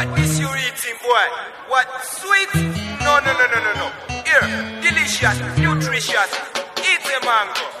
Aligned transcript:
What 0.00 0.18
is 0.18 0.40
you 0.40 0.48
eating, 0.48 0.96
boy? 1.02 1.26
What 1.68 1.86
sweet? 2.02 2.48
No, 2.54 3.20
no, 3.20 3.32
no, 3.36 3.46
no, 3.52 3.60
no, 3.60 3.72
no. 3.74 3.92
Here, 4.24 4.80
delicious, 4.80 5.38
nutritious. 5.58 6.32
Eat 6.78 7.04
a 7.04 7.26
mango. 7.26 7.79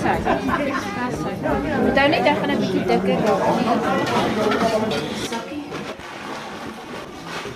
Dis. 0.00 0.20
Dis 0.60 1.22
hy. 1.24 1.34
Moet 1.84 1.98
ou 2.02 2.08
net 2.08 2.24
hy 2.28 2.34
gaan 2.40 2.50
'n 2.50 2.58
bietjie 2.60 2.84
dikker 2.90 3.18
raak. 3.24 3.42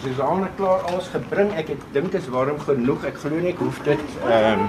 Susanne 0.04 0.48
klaar 0.56 0.80
alles 0.90 1.06
gebring. 1.12 1.50
Ek 1.56 1.68
het 1.68 1.80
dink 1.92 2.12
dit 2.12 2.20
is 2.20 2.28
warm 2.28 2.58
genoeg. 2.60 3.04
Ek 3.08 3.16
glo 3.22 3.40
nie 3.40 3.52
ek 3.54 3.58
hoef 3.64 3.78
dit 3.84 4.00
ehm 4.28 4.60
um, 4.60 4.68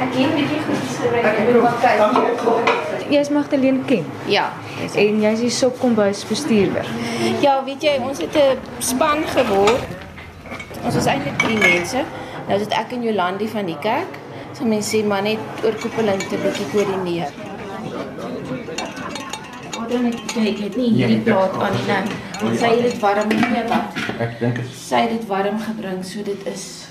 Ek 0.00 0.14
het 0.16 0.30
bietjie 0.34 0.60
goedjies 0.66 0.96
gebring. 1.02 1.24
Ek 1.24 1.36
moet 1.44 1.62
maar 1.62 1.78
kyk. 1.82 2.88
Jy's 3.10 3.28
Magdalene 3.34 3.82
Ken 3.90 4.04
Ja, 4.30 4.52
en 4.94 5.20
jy's 5.20 5.40
die 5.42 5.50
sopkombuis 5.50 6.22
bestuurder. 6.28 6.86
Ja, 7.42 7.56
weet 7.66 7.82
jy, 7.82 7.98
ons 7.98 8.22
het 8.22 8.36
'n 8.38 8.58
span 8.78 9.26
geword. 9.34 9.82
Ons 10.84 10.94
is 10.94 11.06
eintlik 11.06 11.38
drie 11.38 11.58
mense. 11.58 12.04
Nou 12.50 12.58
is 12.58 12.66
dit 12.66 12.72
ek 12.74 12.90
en 12.96 13.02
Jolandi 13.06 13.46
van 13.48 13.68
die 13.70 13.76
kerk. 13.78 14.16
So 14.58 14.66
mense 14.66 14.90
sê 14.90 15.04
maar 15.06 15.22
net 15.22 15.38
oorkoepelend 15.62 16.24
'n 16.34 16.40
bietjie 16.42 16.66
koördineer. 16.72 17.30
Oh, 19.78 19.84
dan 19.88 20.06
ek 20.10 20.18
ek 20.36 20.58
het 20.58 20.76
nie 20.76 20.90
hierdie 20.96 21.20
plaat 21.28 21.54
aan 21.62 21.72
nie. 21.72 21.86
nou. 21.86 22.56
Sy 22.56 22.66
het 22.74 22.82
dit 22.82 22.98
warm 22.98 23.28
nie 23.28 23.62
wat. 23.68 23.94
ek 24.18 24.38
dink 24.40 24.54
dit 24.56 24.66
Sy 24.74 24.96
het 24.96 25.10
dit 25.10 25.26
warm 25.26 25.58
gebring, 25.60 26.04
so 26.04 26.22
dit 26.22 26.46
is. 26.46 26.86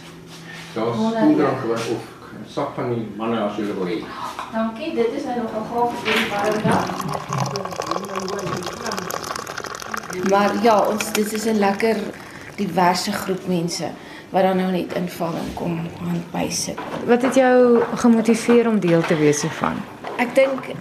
daar's 0.74 0.96
koeldrank 0.96 1.64
of 1.76 2.02
sap 2.48 2.76
van 2.76 2.94
die 2.94 3.08
manne 3.18 3.40
as 3.40 3.58
jy 3.58 3.64
wil 3.66 3.86
hê. 3.86 4.04
Dankie, 4.54 4.96
dit 4.96 5.08
is 5.18 5.24
nou 5.26 5.36
nog 5.42 5.52
'n 5.52 5.66
gaaf 5.72 5.92
vir 6.04 6.14
die 6.14 6.30
warm 6.32 6.62
dag. 6.64 6.86
Maar 10.30 10.52
ja, 10.64 10.80
ons 10.80 11.12
dit 11.12 11.34
is 11.34 11.46
'n 11.46 11.60
lekker 11.60 11.96
diverse 12.56 13.12
groep 13.12 13.48
mense 13.48 13.92
wat 14.30 14.44
dan 14.44 14.58
nou 14.58 14.72
net 14.72 14.94
inval 14.94 15.33
en 15.33 15.53
kom 15.53 15.80
aan 16.05 16.23
bysit. 16.31 16.80
Wat 17.05 17.22
het 17.22 17.35
jou 17.35 17.81
gemotiveer 17.95 18.67
om 18.67 18.80
deel 18.80 19.02
te 19.02 19.17
wees 19.17 19.41
hiervan? 19.41 19.81
Ek 20.17 20.35
dink 20.35 20.72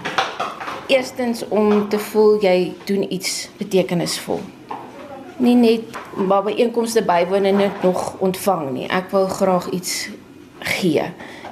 eerstens 0.86 1.44
om 1.48 1.88
te 1.88 1.98
voel 1.98 2.38
jy 2.42 2.74
doen 2.84 3.04
iets 3.12 3.48
betekenisvol. 3.56 4.40
Nie 5.38 5.54
net 5.54 5.96
maar 6.16 6.42
by 6.42 6.54
einkomste 6.58 7.04
bywoon 7.06 7.44
en 7.44 7.60
net 7.62 7.82
nog 7.82 8.16
ontvang 8.18 8.70
nie. 8.72 8.88
Ek 8.90 9.12
wou 9.14 9.28
graag 9.30 9.68
iets 9.70 10.08
gee. 10.58 11.04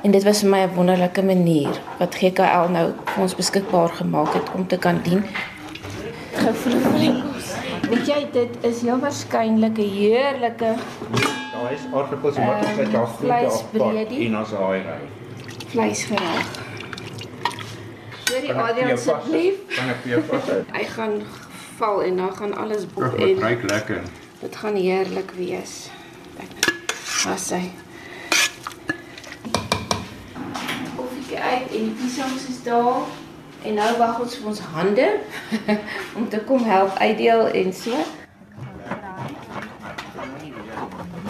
En 0.02 0.10
dit 0.10 0.24
was 0.24 0.40
vir 0.40 0.50
my 0.50 0.60
'n 0.66 0.74
wonderlike 0.74 1.22
manier 1.22 1.80
wat 1.98 2.14
GKL 2.14 2.68
nou 2.70 2.92
vir 3.04 3.22
ons 3.22 3.34
beskikbaar 3.34 3.88
gemaak 3.88 4.34
het 4.34 4.50
om 4.54 4.66
te 4.66 4.78
kan 4.78 5.00
dien. 5.02 5.24
Gevoel. 6.32 7.35
Weet 7.90 8.06
jy 8.06 8.20
dit 8.32 8.56
is 8.66 8.80
heel 8.82 8.98
waarskynlik 8.98 9.78
'n 9.78 9.90
heerlike 9.98 10.74
Daar 11.52 11.72
is 11.72 11.80
aardappels 11.94 12.36
en 12.36 12.46
wat 12.46 12.56
ons 12.56 12.66
uit 12.66 12.76
daar 12.76 12.86
groente 12.86 12.98
afpak 12.98 13.18
vleisbreedie. 13.20 14.26
en 14.26 14.36
ons 14.38 14.50
haai 14.50 14.80
ry. 14.82 14.98
vleisgereg. 15.68 16.46
Kan 18.24 18.36
ek 18.36 18.44
vir 18.46 18.56
Adrian 18.62 18.88
jou 18.88 18.98
vas- 18.98 19.14
asseblief. 19.14 19.54
Kan 19.76 19.88
ek 19.88 19.96
vir 20.02 20.10
jou 20.10 20.22
vas? 20.22 20.42
Hy 20.72 20.84
gaan 20.84 21.22
val 21.76 22.02
en 22.02 22.16
dan 22.16 22.36
gaan 22.36 22.54
alles 22.56 22.86
bop 22.86 23.10
Dit 23.18 23.28
en 23.28 23.38
ruik 23.42 23.62
lekker. 23.70 24.00
dit 24.40 24.56
gaan 24.56 24.74
heerlik 24.76 25.30
wees. 25.36 25.90
Was 27.24 27.50
hy. 27.50 27.70
Koffietjie 30.96 31.38
uit 31.38 31.70
en 31.70 31.84
die 31.84 31.94
piesangs 32.00 32.48
is 32.48 32.62
daar. 32.62 33.00
En 33.66 33.74
nou 33.74 33.96
wag 33.98 34.20
ons 34.22 34.34
vir 34.38 34.46
ons 34.52 34.60
hande 34.76 35.06
om 36.18 36.28
te 36.30 36.38
kom 36.46 36.62
help 36.64 36.94
uitdeel 37.02 37.48
en 37.60 37.72
so. 37.74 37.98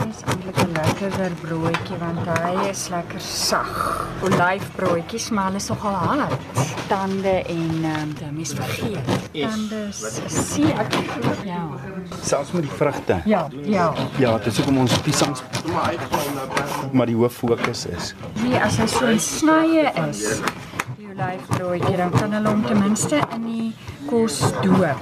Dis 0.07 0.21
eintlik 0.29 0.59
'n 0.65 0.75
lekkerder 0.75 1.33
broodjie 1.41 1.97
want 2.03 2.29
hy 2.29 2.69
is 2.69 2.83
lekker 2.93 3.21
sag. 3.21 3.73
Olyfbroodjies, 4.29 5.31
maar 5.31 5.49
hulle 5.49 5.63
is 5.65 5.69
nogal 5.73 5.97
hard. 6.03 6.37
Tande 6.93 7.37
en 7.43 7.73
ehm 7.85 8.13
um, 8.29 8.35
mens 8.37 8.53
vergeet. 8.53 9.09
Tande 9.33 9.81
is 9.89 10.05
sien 10.53 10.77
ek 10.77 11.01
ja. 11.45 11.65
Selfs 12.23 12.53
met 12.53 12.69
die 12.69 12.77
vrugte. 12.77 13.21
Ja, 13.25 13.49
ja. 13.65 13.93
Ja, 14.19 14.39
dis 14.39 14.57
hoekom 14.57 14.79
ons 14.85 14.99
piesangs 14.99 15.43
maar 16.93 17.07
die 17.07 17.17
hoof 17.17 17.35
fokus 17.35 17.87
is. 17.87 18.15
Nee, 18.43 18.59
as 18.61 18.79
hy 18.81 18.87
so 18.91 19.07
in 19.11 19.21
snye 19.21 19.91
is, 20.09 20.41
olyfbroodjie, 21.17 21.97
dan 21.97 22.11
kan 22.13 22.33
hulle 22.33 22.49
hom 22.49 22.63
ten 22.67 22.81
minste 22.81 23.21
in 23.35 23.45
die 23.49 23.69
kos 24.09 24.41
doop. 24.61 25.01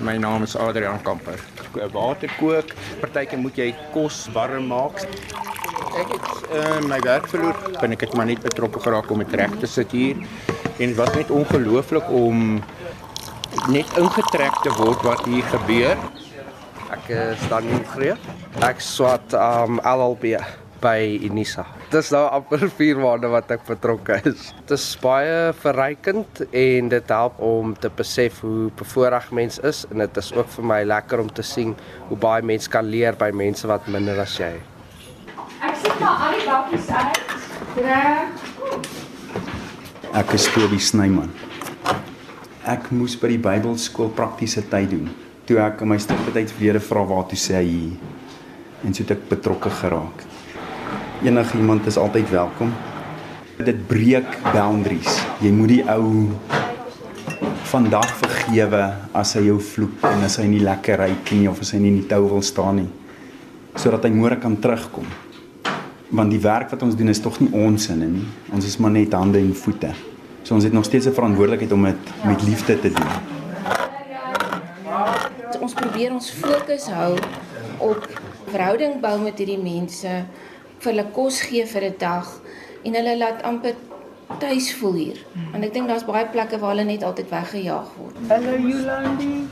My 0.00 0.16
naam 0.20 0.44
is 0.44 0.56
Adrian 0.56 1.00
Kamper. 1.04 1.40
Ek 1.60 1.92
water 1.94 2.32
kook. 2.38 2.74
Partykeer 3.00 3.40
moet 3.40 3.58
jy 3.60 3.70
kos 3.94 4.26
warm 4.34 4.70
maak. 4.72 5.02
Ek 6.00 6.14
het 6.14 6.28
uh, 6.52 6.78
my 6.88 7.00
werk 7.04 7.28
verloor. 7.32 7.56
Ben 7.80 7.96
ek 7.96 8.06
het 8.08 8.16
maar 8.16 8.28
net 8.28 8.44
betrokke 8.44 8.80
geraak 8.84 9.10
om 9.12 9.24
dit 9.24 9.36
reg 9.40 9.56
te 9.60 9.68
sit 9.68 9.92
hier. 9.96 10.20
En 10.80 10.96
was 10.96 11.12
net 11.16 11.32
ongelooflik 11.32 12.08
om 12.12 12.60
net 13.72 14.00
ingetrek 14.00 14.64
te 14.64 14.72
word 14.80 15.04
wat 15.04 15.24
hier 15.28 15.44
gebeur. 15.52 16.08
Ek 16.90 17.12
is 17.14 17.44
Daniel 17.52 17.84
Greef. 17.92 18.32
Ek 18.64 18.82
swat 18.84 19.36
um 19.36 19.78
LLB 19.84 20.36
by 20.80 21.18
Unisa. 21.26 21.64
Dit 21.90 22.00
is 22.02 22.10
nou 22.14 22.22
amper 22.32 22.64
4 22.80 23.00
maande 23.02 23.30
wat 23.32 23.50
ek 23.54 23.66
betrokke 23.68 24.20
is. 24.30 24.50
Dit 24.64 24.74
is 24.76 24.86
baie 25.02 25.52
verrykend 25.60 26.42
en 26.50 26.90
dit 26.92 27.14
help 27.14 27.40
om 27.44 27.74
te 27.74 27.90
besef 27.96 28.40
hoe 28.44 28.70
bevoorreg 28.80 29.30
mens 29.36 29.60
is 29.66 29.84
en 29.90 30.04
dit 30.04 30.20
is 30.22 30.32
ook 30.36 30.48
vir 30.56 30.68
my 30.72 30.80
lekker 30.88 31.22
om 31.24 31.30
te 31.32 31.44
sien 31.46 31.74
hoe 32.08 32.18
baie 32.20 32.42
mens 32.42 32.68
kan 32.70 32.88
leer 32.88 33.18
by 33.20 33.30
mense 33.34 33.68
wat 33.70 33.88
minder 33.88 34.20
as 34.22 34.38
jy. 34.40 34.52
Ek 35.60 35.76
sit 35.76 36.00
maar 36.00 36.28
al 36.28 36.38
die 36.38 36.46
bakkies 36.48 36.88
uit. 36.88 37.20
Reg. 37.80 38.28
Ek 40.16 40.32
is 40.34 40.48
Toby 40.50 40.80
Snyman. 40.82 41.30
Ek 42.66 42.88
moes 42.94 43.14
by 43.20 43.30
die 43.30 43.40
Bybelskool 43.42 44.10
praktiese 44.16 44.64
tyd 44.72 44.90
doen. 44.94 45.10
Toe 45.46 45.60
ek 45.62 45.84
in 45.84 45.92
my 45.92 45.98
studentyd 46.02 46.50
verlede 46.56 46.82
vra 46.82 47.04
waar 47.08 47.28
toe 47.30 47.38
sê 47.38 47.60
hy 47.60 47.76
en 48.84 48.94
so 48.94 49.04
het 49.04 49.14
ek 49.16 49.28
betrokke 49.30 49.70
geraak. 49.80 50.29
Enige 51.20 51.58
iemand 51.58 51.86
is 51.86 51.96
altyd 51.96 52.30
welkom. 52.30 52.72
Dit 53.56 53.86
breek 53.86 54.38
boundaries. 54.54 55.18
Jy 55.44 55.50
moet 55.52 55.68
die 55.68 55.82
ou 55.92 56.30
vandag 57.68 58.08
vergewe 58.22 58.80
as 59.12 59.34
hy 59.36 59.42
jou 59.50 59.58
vloek 59.60 60.06
en 60.08 60.24
as 60.24 60.38
hy 60.40 60.46
nie 60.48 60.62
lekker 60.64 60.96
ryk 61.02 61.32
nie 61.36 61.44
of 61.50 61.60
as 61.60 61.74
hy 61.76 61.80
nie 61.82 61.90
in 61.92 61.98
die 62.00 62.08
tou 62.08 62.22
wil 62.24 62.40
staan 62.42 62.80
nie 62.80 62.88
sodat 63.76 64.08
hy 64.08 64.10
môre 64.16 64.38
kan 64.40 64.56
terugkom. 64.60 65.04
Want 66.10 66.32
die 66.32 66.40
werk 66.42 66.72
wat 66.72 66.82
ons 66.88 66.96
doen 66.96 67.12
is 67.12 67.20
tog 67.22 67.36
nie 67.38 67.52
ons 67.52 67.84
sinne 67.86 68.08
nie. 68.10 68.24
Ons 68.56 68.66
is 68.66 68.78
maar 68.80 68.90
net 68.96 69.12
hande 69.14 69.38
en 69.38 69.52
voete. 69.54 69.92
So 70.42 70.56
ons 70.56 70.64
het 70.64 70.72
nog 70.72 70.88
steeds 70.88 71.06
'n 71.06 71.14
verantwoordelikheid 71.14 71.72
om 71.72 71.84
dit 71.84 72.12
met 72.24 72.42
liefde 72.48 72.80
te 72.80 72.90
doen. 72.92 73.12
Ons 75.60 75.74
probeer 75.74 76.12
ons 76.12 76.30
fokus 76.30 76.88
hou 76.88 77.14
op 77.78 78.08
verhouding 78.50 79.00
bou 79.00 79.18
met 79.20 79.38
hierdie 79.38 79.62
mense, 79.62 80.24
vir 80.80 80.94
hulle 80.94 81.06
kos 81.12 81.42
gee 81.44 81.64
vir 81.68 81.84
'n 81.90 81.96
dag 82.00 82.28
en 82.84 82.94
hulle 82.96 83.16
laat 83.20 83.42
amper 83.44 83.74
tuis 84.40 84.68
voel 84.78 84.94
hier. 84.94 85.18
Want 85.52 85.64
ek 85.64 85.72
dink 85.74 85.88
daar's 85.88 86.04
baie 86.08 86.24
plekke 86.32 86.58
waar 86.58 86.70
hulle 86.72 86.84
net 86.84 87.02
altyd 87.04 87.28
weggejaag 87.30 87.88
word. 87.98 88.16
Hallo 88.28 88.52
Jolandi. 88.56 89.48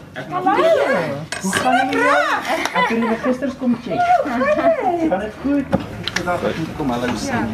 Hoe 1.42 1.52
gaan 1.52 1.90
dit? 1.90 2.00
Ek 2.00 2.88
het 2.88 3.00
die 3.00 3.08
registers 3.08 3.56
kom 3.58 3.76
check. 3.82 4.00
Gaan 4.24 5.20
dit 5.20 5.34
goed? 5.42 5.66
Vandag 6.14 6.40
het 6.40 6.62
ek 6.62 6.76
kom 6.76 6.90
hallo 6.90 7.16
sien. 7.16 7.52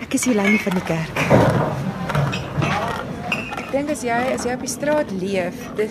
Ek 0.00 0.14
is 0.14 0.24
Jolani 0.24 0.58
van 0.58 0.78
die 0.78 0.86
kerk. 0.92 1.16
Ek 3.58 3.72
dink 3.72 3.90
as 3.90 4.02
jy 4.02 4.20
as 4.34 4.44
jy 4.44 4.54
op 4.54 4.60
die 4.60 4.70
straat 4.70 5.10
leef, 5.10 5.66
dit 5.76 5.90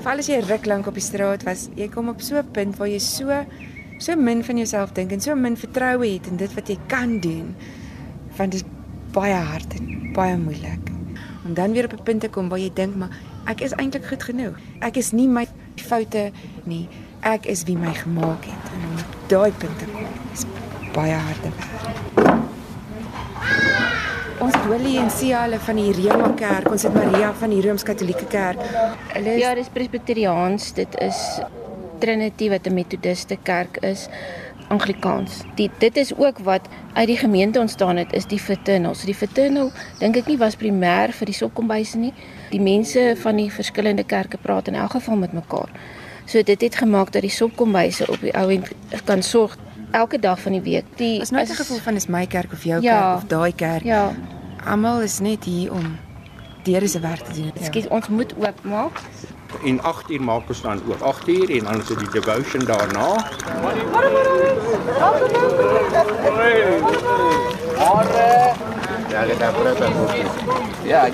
veral 0.00 0.18
as 0.18 0.26
jy 0.28 0.40
ruk 0.48 0.66
lank 0.66 0.86
op 0.90 0.94
die 0.94 1.04
straat 1.04 1.46
was, 1.46 1.68
jy 1.76 1.88
kom 1.88 2.08
op 2.08 2.20
so 2.20 2.36
'n 2.36 2.50
punt 2.52 2.76
waar 2.76 2.88
jy 2.88 2.98
so 2.98 3.30
so 3.98 4.16
min 4.16 4.44
van 4.44 4.56
jouself 4.56 4.92
dink 4.92 5.12
en 5.12 5.20
so 5.20 5.34
min 5.34 5.56
vertroue 5.56 6.14
het 6.14 6.26
in 6.26 6.36
dit 6.36 6.54
wat 6.54 6.68
jy 6.68 6.78
kan 6.86 7.20
doen. 7.20 7.54
Want 8.36 8.52
dit 8.52 8.60
is 8.60 8.66
baie 9.12 9.34
hard 9.34 9.74
en 9.78 10.12
baie 10.12 10.36
moeilik. 10.36 10.90
Om 11.44 11.54
dan 11.54 11.72
weer 11.72 11.84
op 11.84 11.92
'n 11.92 12.02
punt 12.02 12.20
te 12.20 12.28
kom 12.28 12.48
waar 12.48 12.58
jy 12.58 12.70
dink 12.74 12.96
maar 12.96 13.10
Ek 13.44 13.60
is 13.60 13.74
eintlik 13.76 14.06
goed 14.08 14.22
genoeg. 14.24 14.56
Ek 14.80 14.96
is 14.96 15.10
nie 15.12 15.26
my 15.28 15.44
foute 15.76 16.30
nie. 16.64 16.88
Ek 17.20 17.44
is 17.44 17.64
wie 17.68 17.76
my 17.76 17.92
gemaak 17.92 18.46
het 18.48 18.70
en 18.72 18.86
om 18.88 19.02
daai 19.28 19.52
punt 19.52 19.78
te 19.78 19.88
kom 19.90 20.06
is 20.32 20.46
baie 20.94 21.12
harde 21.12 21.50
werk. 21.58 22.40
Ons 24.44 24.56
Willie 24.68 24.96
en 25.00 25.10
Sia 25.12 25.42
hulle 25.44 25.60
van 25.60 25.78
die 25.78 25.92
Rema 25.96 26.30
Kerk, 26.36 26.70
ons 26.72 26.82
het 26.84 26.96
Maria 26.96 27.30
van 27.38 27.52
die 27.52 27.60
Rooms-Katolieke 27.64 28.26
Kerk. 28.32 28.60
Hulle 29.12 29.36
is 29.36 29.40
Ja, 29.40 29.54
dis 29.56 29.68
Presbyteriaans, 29.72 30.72
dit 30.76 30.98
is 31.04 31.20
Trinity 31.98 32.48
wat 32.48 32.66
'n 32.66 32.74
Methodiste 32.74 33.36
kerk 33.42 33.76
is, 33.76 34.08
Anglikaans. 34.68 35.42
Die 35.54 35.70
dit 35.78 35.96
is 35.96 36.14
ook 36.16 36.38
wat 36.38 36.60
uit 36.92 37.06
die 37.06 37.16
gemeente 37.16 37.60
ontstaan 37.60 37.96
het, 37.96 38.12
is 38.12 38.26
die 38.26 38.38
fraternal. 38.38 38.94
So 38.94 39.06
die 39.06 39.14
fraternal 39.14 39.70
dink 39.98 40.16
ek 40.16 40.26
nie 40.26 40.38
was 40.38 40.56
primêr 40.56 41.12
vir 41.12 41.26
die 41.26 41.34
sokkombuise 41.34 41.98
nie. 41.98 42.12
Die 42.50 42.60
mense 42.60 43.14
van 43.20 43.36
die 43.36 43.50
verskillende 43.52 44.04
kerke 44.04 44.36
praat 44.36 44.68
in 44.68 44.74
elk 44.74 44.90
geval 44.90 45.16
met 45.16 45.32
mekaar. 45.32 45.68
So 46.24 46.42
dit 46.42 46.60
het 46.60 46.74
gemaak 46.76 47.12
dat 47.12 47.22
die 47.22 47.30
sokkombuise 47.30 48.06
op 48.10 48.20
die 48.20 48.32
ou 48.34 48.50
end 48.52 48.68
kan 49.04 49.22
sorg 49.22 49.56
elke 49.92 50.18
dag 50.18 50.40
van 50.40 50.52
die 50.52 50.60
week. 50.60 50.84
Die 50.96 51.20
is 51.20 51.30
nooit 51.30 51.48
'n 51.50 51.54
gevoel 51.54 51.78
van 51.78 51.94
is 51.94 52.06
my 52.06 52.26
kerk 52.26 52.52
of 52.52 52.64
jou 52.64 52.82
Ja. 52.82 53.00
kerk 53.00 53.22
of 53.22 53.28
daai 53.28 53.52
kerk. 53.54 53.82
Ja, 53.84 54.12
Almal 54.64 55.02
is 55.02 55.18
net 55.20 55.44
hier 55.44 55.72
om 55.72 55.96
deur 56.62 56.88
se 56.88 57.00
werk 57.00 57.20
te 57.20 57.32
doen. 57.32 57.44
Ja. 57.54 57.60
ekskuus, 57.60 57.88
ons 57.88 58.08
moet 58.08 58.34
oopmaak. 58.38 59.00
En 59.62 59.82
8 59.82 60.10
uur 60.10 60.22
maak 60.22 60.48
ons 60.48 60.60
dan 60.60 60.80
oop 60.88 61.02
8 61.02 61.28
uur 61.28 61.50
en 61.50 61.64
dan 61.64 61.80
is 61.80 61.86
dit 61.86 61.98
die 61.98 62.10
devotion 62.10 62.64
daarna. 62.64 63.08
Ja, 70.84 71.08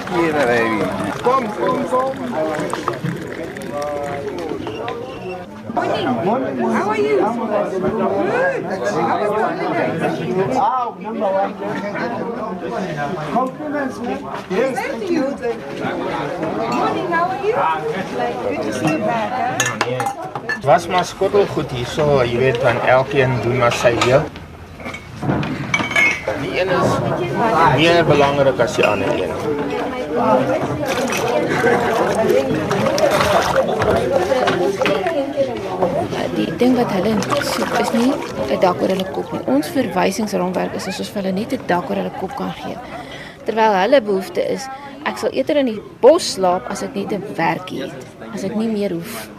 baby. 0.46 0.84
Kom, 1.22 1.46
kom, 1.56 1.88
kom. 1.88 3.09
How 5.74 6.90
are 6.90 6.98
you? 6.98 7.06
Good. 7.06 7.22
How 7.22 7.36
was 9.20 9.30
the 9.30 9.42
holiday? 9.42 10.56
Oh, 10.56 10.96
number 10.98 11.28
one. 11.30 11.54
Compliments 13.32 13.98
me. 13.98 14.14
Yes. 14.50 14.74
Thank 14.76 15.10
you. 15.10 15.22
Morning, 16.74 17.08
how 17.12 17.26
are 17.30 17.42
you? 17.46 17.54
Good 18.48 18.62
to 18.62 18.72
see 18.72 18.88
you 18.88 18.98
back, 18.98 19.30
huh? 19.32 20.66
Was 20.66 20.86
maar 20.86 21.04
skottelgoed 21.04 21.70
hierso, 21.70 22.24
jy 22.24 22.38
weet 22.38 22.58
van 22.60 22.80
elkeen 22.80 23.40
doen 23.42 23.56
maar 23.58 23.72
sy 23.72 23.94
deel. 24.04 24.22
Die 26.40 26.60
een 26.60 26.68
is 26.68 26.98
meer 27.76 28.04
belangrik 28.04 28.60
as 28.60 28.74
die 28.76 28.86
ander 28.86 29.08
een. 29.08 29.32
Ja, 29.70 29.84
die 34.84 35.09
ding 36.60 36.74
wat 36.76 36.90
hulle 36.92 37.14
soek 37.48 37.76
is 37.80 37.90
nie 37.94 38.10
'n 38.52 38.60
dak 38.60 38.82
oor 38.82 38.92
hulle 38.92 39.06
kop 39.16 39.32
nie. 39.32 39.40
Ons 39.48 39.68
verwysingsraamwerk 39.72 40.74
is 40.76 40.88
as 40.88 40.98
ons 41.00 41.08
vir 41.08 41.22
hulle 41.22 41.32
net 41.32 41.52
'n 41.52 41.66
dak 41.66 41.88
oor 41.88 41.96
hulle 41.96 42.12
kop 42.20 42.36
kan 42.36 42.52
gee. 42.52 42.76
Terwyl 43.46 43.76
hulle 43.82 44.00
behoefte 44.00 44.42
is, 44.44 44.68
ek 45.06 45.16
sal 45.18 45.30
eerder 45.32 45.56
in 45.56 45.66
die 45.66 45.80
bos 46.02 46.34
slaap 46.34 46.68
as 46.70 46.82
ek 46.82 46.94
net 46.94 47.12
'n 47.12 47.24
werkie 47.36 47.82
het. 47.82 48.00
As 48.34 48.44
ek 48.44 48.56
nie 48.56 48.68
meer 48.68 48.92
hoef 48.92 49.30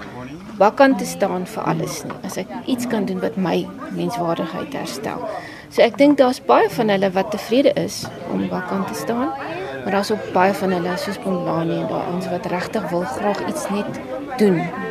wakkant 0.58 0.98
te 0.98 1.06
staan 1.06 1.46
vir 1.46 1.64
alles 1.64 2.04
nie. 2.04 2.18
As 2.24 2.38
ek 2.38 2.48
iets 2.66 2.88
kan 2.88 3.06
doen 3.06 3.22
wat 3.22 3.38
my 3.38 3.68
menswaardigheid 3.92 4.74
herstel. 4.74 5.22
So 5.70 5.82
ek 5.82 5.98
dink 5.98 6.18
daar's 6.18 6.40
baie 6.40 6.70
van 6.70 6.90
hulle 6.90 7.12
wat 7.12 7.32
tevrede 7.32 7.74
is 7.76 8.06
om 8.34 8.50
wakkant 8.50 8.88
te 8.88 8.96
staan, 8.96 9.30
maar 9.84 9.92
daar's 9.92 10.12
ook 10.12 10.34
baie 10.34 10.54
van 10.54 10.72
hulle 10.72 10.98
soos 10.98 11.18
Pomlani 11.18 11.82
en 11.82 11.88
daai 11.88 12.14
ons 12.14 12.28
wat 12.30 12.46
regtig 12.46 12.90
wil 12.90 13.04
graag 13.04 13.48
iets 13.48 13.70
net 13.70 14.00
doen 14.38 14.91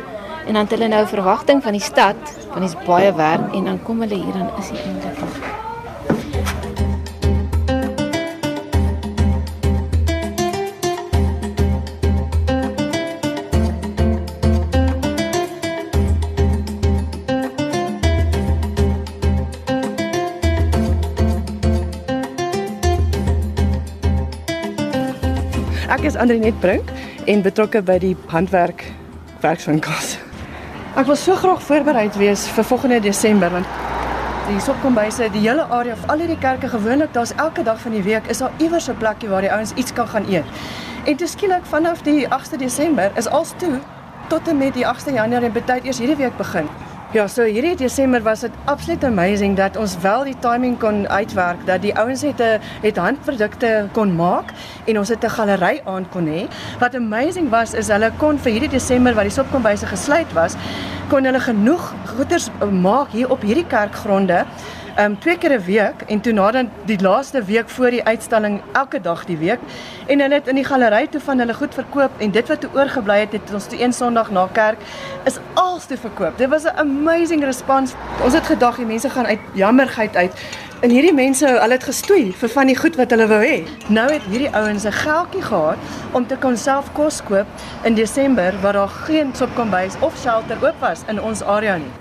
En 0.51 0.57
dan 0.57 0.65
het 0.65 0.79
hulle 0.79 0.87
nou 0.87 1.07
verwagting 1.07 1.63
van 1.63 1.71
die 1.71 1.81
stad, 1.81 2.15
want 2.47 2.59
dit's 2.59 2.85
baie 2.85 3.13
werk 3.15 3.53
en 3.55 3.63
dan 3.63 3.77
kom 3.83 4.01
hulle 4.03 4.15
hier 4.15 4.33
dan 4.33 4.49
is 4.59 4.67
dit 4.67 4.79
eintlik. 4.83 5.15
Ek 25.87 26.03
is 26.03 26.15
Andrinet 26.19 26.59
Brink 26.59 26.91
en 27.25 27.41
betrokke 27.47 27.79
by 27.79 27.97
die 28.03 28.17
handwerk 28.35 28.83
werkswinkels. 29.39 30.20
Ek 30.91 31.05
wil 31.07 31.15
so 31.15 31.37
graag 31.39 31.61
voorbereid 31.63 32.17
wees 32.19 32.41
vir 32.51 32.65
volgende 32.67 32.97
Desember 32.99 33.47
want 33.53 33.67
die 34.49 34.57
sopkombuise, 34.59 35.29
die 35.31 35.45
hele 35.45 35.63
area, 35.71 35.95
al 36.11 36.19
hierdie 36.19 36.35
kerke 36.41 36.67
gewoonlik, 36.67 37.13
daar's 37.15 37.31
elke 37.39 37.63
dag 37.63 37.79
van 37.79 37.95
die 37.95 38.01
week 38.03 38.27
is 38.27 38.41
daar 38.43 38.51
iewers 38.59 38.89
'n 38.89 38.97
plekkie 38.99 39.29
waar 39.29 39.41
die 39.41 39.51
ouens 39.51 39.71
iets 39.79 39.93
kan 39.93 40.07
gaan 40.07 40.27
eet. 40.27 40.43
En 41.05 41.15
toe 41.15 41.27
skielik 41.27 41.65
vanaf 41.65 42.01
die 42.01 42.27
8de 42.27 42.57
Desember 42.57 43.11
is 43.15 43.27
als 43.27 43.53
toe 43.57 43.79
tot 44.27 44.47
en 44.47 44.57
met 44.57 44.73
die 44.73 44.85
8de 44.85 45.13
Januarie 45.13 45.51
en 45.53 45.63
baie 45.65 45.81
eers 45.83 45.97
hierdie 45.97 46.17
week 46.17 46.37
begin. 46.37 46.67
Ja, 47.11 47.25
so 47.27 47.43
hierdie 47.43 47.73
Desember 47.75 48.21
was 48.23 48.39
dit 48.45 48.53
absoluut 48.71 49.03
amazing 49.03 49.57
dat 49.59 49.75
ons 49.75 49.97
wel 49.99 50.21
die 50.29 50.35
timing 50.39 50.77
kon 50.79 51.01
uitwerk 51.11 51.65
dat 51.67 51.81
die 51.83 51.91
ouens 51.99 52.21
het 52.23 52.39
'n 52.39 52.61
het 52.85 52.97
handprodukte 52.97 53.89
kon 53.91 54.15
maak 54.15 54.53
en 54.87 54.97
ons 54.97 55.09
het 55.09 55.23
'n 55.23 55.29
galery 55.29 55.81
aan 55.85 56.07
kon 56.09 56.25
hê. 56.25 56.47
Wat 56.79 56.95
amazing 56.95 57.49
was 57.49 57.73
is 57.73 57.87
hulle 57.87 58.11
kon 58.17 58.39
vir 58.39 58.51
hierdie 58.51 58.69
Desember 58.69 59.13
wat 59.13 59.23
die 59.23 59.37
sopkombuise 59.39 59.85
gesluit 59.85 60.33
was, 60.33 60.55
kon 61.09 61.23
hulle 61.23 61.39
genoeg 61.39 61.93
goeders 62.15 62.49
maak 62.71 63.11
hier 63.11 63.29
op 63.29 63.41
hierdie 63.41 63.67
kerkgronde. 63.67 64.45
Um 64.99 65.19
twee 65.19 65.37
keer 65.37 65.53
'n 65.53 65.63
week 65.63 66.01
en 66.07 66.21
toe 66.21 66.33
nadat 66.33 66.65
die 66.85 67.01
laaste 67.01 67.43
week 67.43 67.69
voor 67.69 67.89
die 67.89 68.03
uitstalling 68.03 68.61
elke 68.71 69.01
dag 69.01 69.25
die 69.25 69.37
week 69.37 69.59
en 70.07 70.19
hulle 70.19 70.33
het 70.33 70.47
in 70.47 70.55
die 70.55 70.65
galery 70.65 71.07
toe 71.07 71.21
van 71.21 71.39
hulle 71.39 71.53
goed 71.53 71.73
verkoop 71.73 72.11
en 72.17 72.31
dit 72.31 72.47
wat 72.47 72.61
toe 72.61 72.69
oorgebly 72.73 73.19
het 73.19 73.31
het 73.31 73.53
ons 73.53 73.67
toe 73.67 73.81
een 73.81 73.93
Sondag 73.93 74.31
na 74.31 74.47
kerk 74.51 74.77
is 75.23 75.37
als 75.53 75.85
toe 75.85 75.97
verkoop. 75.97 76.37
Dit 76.37 76.49
was 76.49 76.63
'n 76.63 76.75
amazing 76.75 77.43
respons. 77.43 77.93
Ons 78.23 78.33
het 78.33 78.45
gedag 78.45 78.75
die 78.75 78.85
mense 78.85 79.09
gaan 79.09 79.25
uit 79.25 79.39
jammerheid 79.53 80.15
uit 80.15 80.31
en 80.81 80.89
hierdie 80.89 81.13
mense, 81.13 81.47
hulle 81.47 81.73
het 81.73 81.83
gestoei 81.83 82.33
vir 82.33 82.49
van 82.49 82.67
die 82.67 82.77
goed 82.77 82.95
wat 82.95 83.09
hulle 83.09 83.27
wou 83.27 83.41
hê. 83.45 83.63
Nou 83.87 84.11
het 84.11 84.23
hierdie 84.23 84.55
ouens 84.55 84.83
'n 84.85 84.91
geldjie 84.91 85.41
gehad 85.41 85.77
om 86.11 86.27
te 86.27 86.35
kon 86.35 86.57
self 86.57 86.91
kos 86.93 87.23
koop 87.23 87.47
in 87.83 87.93
Desember 87.93 88.53
waar 88.61 88.73
daar 88.73 88.89
geen 88.89 89.35
sopkombuis 89.35 89.93
of 89.99 90.17
shelter 90.17 90.57
oop 90.61 90.79
was 90.79 91.03
in 91.07 91.21
ons 91.21 91.43
area 91.43 91.77
nie. 91.77 92.00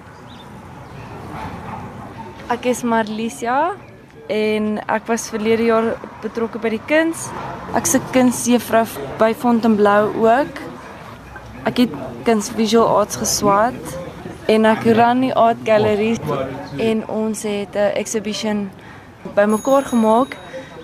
Ek 2.50 2.64
is 2.66 2.80
Marlicia 2.82 3.76
en 4.26 4.64
ek 4.90 5.04
was 5.06 5.28
verlede 5.30 5.68
jaar 5.68 5.84
betrokke 6.18 6.58
by 6.58 6.72
die 6.72 6.80
kuns. 6.82 7.28
Ek's 7.78 7.94
'n 7.94 8.02
kunsjuffrou 8.10 8.88
by 9.20 9.30
Fontainebleau 9.38 10.10
ook. 10.18 10.58
Ek 11.70 11.76
het 11.78 11.92
kuns 12.26 12.50
visual 12.50 12.88
arts 12.98 13.20
geswat 13.22 13.78
en 14.48 14.66
ek 14.66 14.82
run 14.82 15.20
die 15.20 15.34
art 15.34 15.62
gallery 15.62 16.18
en 16.78 17.06
ons 17.06 17.42
het 17.42 17.76
'n 17.76 17.94
exhibition 17.94 18.70
bymekaar 19.36 19.84
gemaak. 19.84 20.36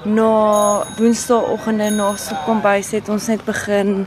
Na 0.05 0.87
Woensdaagoggende 0.99 1.91
na 1.91 2.15
kombuis 2.47 2.91
het 2.91 3.09
ons 3.09 3.27
net 3.27 3.45
begin 3.45 4.07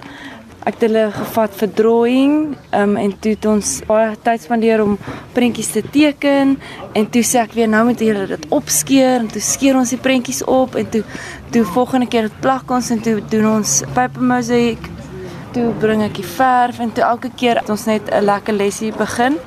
ek 0.67 0.75
het 0.75 0.81
hulle 0.83 1.05
gevat 1.15 1.53
vir 1.55 1.69
drawing 1.77 2.33
um, 2.75 2.95
en 2.99 3.13
toe 3.23 3.31
het 3.35 3.45
ons 3.47 3.69
baie 3.87 4.11
tyd 4.25 4.43
spandeer 4.43 4.83
om 4.83 4.97
prentjies 5.35 5.71
te 5.71 5.83
teken 5.93 6.57
en 6.99 7.07
toe 7.13 7.23
sê 7.23 7.39
ek 7.43 7.55
weer 7.55 7.69
nou 7.71 7.85
moet 7.87 8.03
julle 8.03 8.25
dit 8.33 8.47
opskeer. 8.53 9.23
En 9.23 9.29
toe 9.31 9.41
skeer 9.43 9.79
ons 9.79 9.93
die 9.93 10.01
prentjies 10.01 10.43
op 10.43 10.75
en 10.79 10.89
toe 10.91 11.03
toe 11.53 11.63
volgende 11.73 12.09
keer 12.11 12.27
dit 12.27 12.41
plak 12.43 12.69
ons 12.71 12.91
en 12.91 13.01
toe 13.01 13.17
doen 13.31 13.47
ons 13.55 13.75
paper 13.95 14.27
mosaic. 14.33 14.91
Toe 15.55 15.71
bring 15.81 16.03
ek 16.05 16.19
die 16.19 16.27
verf 16.35 16.83
en 16.83 16.91
toe 16.93 17.07
elke 17.07 17.31
keer 17.39 17.61
het 17.61 17.69
ons 17.69 17.87
net 17.87 18.11
'n 18.11 18.25
lekker 18.25 18.53
lesie 18.53 18.91
begin. 18.91 19.39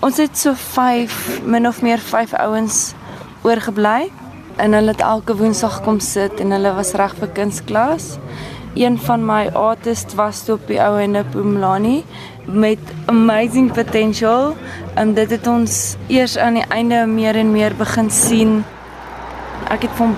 Ons 0.00 0.16
het 0.16 0.36
so 0.36 0.54
5 0.54 1.40
min 1.44 1.66
of 1.68 1.82
meer 1.82 1.98
5 1.98 2.34
ouens 2.34 2.94
oorgebly 3.42 4.10
en 4.56 4.72
hulle 4.72 4.92
het 4.92 5.00
elke 5.00 5.36
woensdag 5.36 5.82
kom 5.82 6.00
sit 6.00 6.40
en 6.40 6.50
hulle 6.50 6.74
was 6.74 6.94
reg 6.94 7.14
vir 7.18 7.28
kunsklas 7.28 8.18
een 8.74 8.98
van 8.98 9.24
my 9.26 9.48
artists 9.52 10.14
was 10.14 10.44
toe 10.44 10.54
op 10.54 10.66
die 10.66 10.80
ou 10.82 10.98
ende 11.00 11.24
Pumlani 11.30 12.04
met 12.44 12.78
amazing 13.06 13.72
potential. 13.72 14.56
Um 14.98 15.14
dit 15.14 15.30
het 15.30 15.46
ons 15.46 15.96
eers 16.06 16.36
aan 16.38 16.58
die 16.60 16.66
einde 16.68 17.06
meer 17.06 17.36
en 17.36 17.52
meer 17.52 17.74
begin 17.78 18.10
sien. 18.10 18.62
Ek 19.70 19.86
het 19.86 19.94
vir 19.98 20.16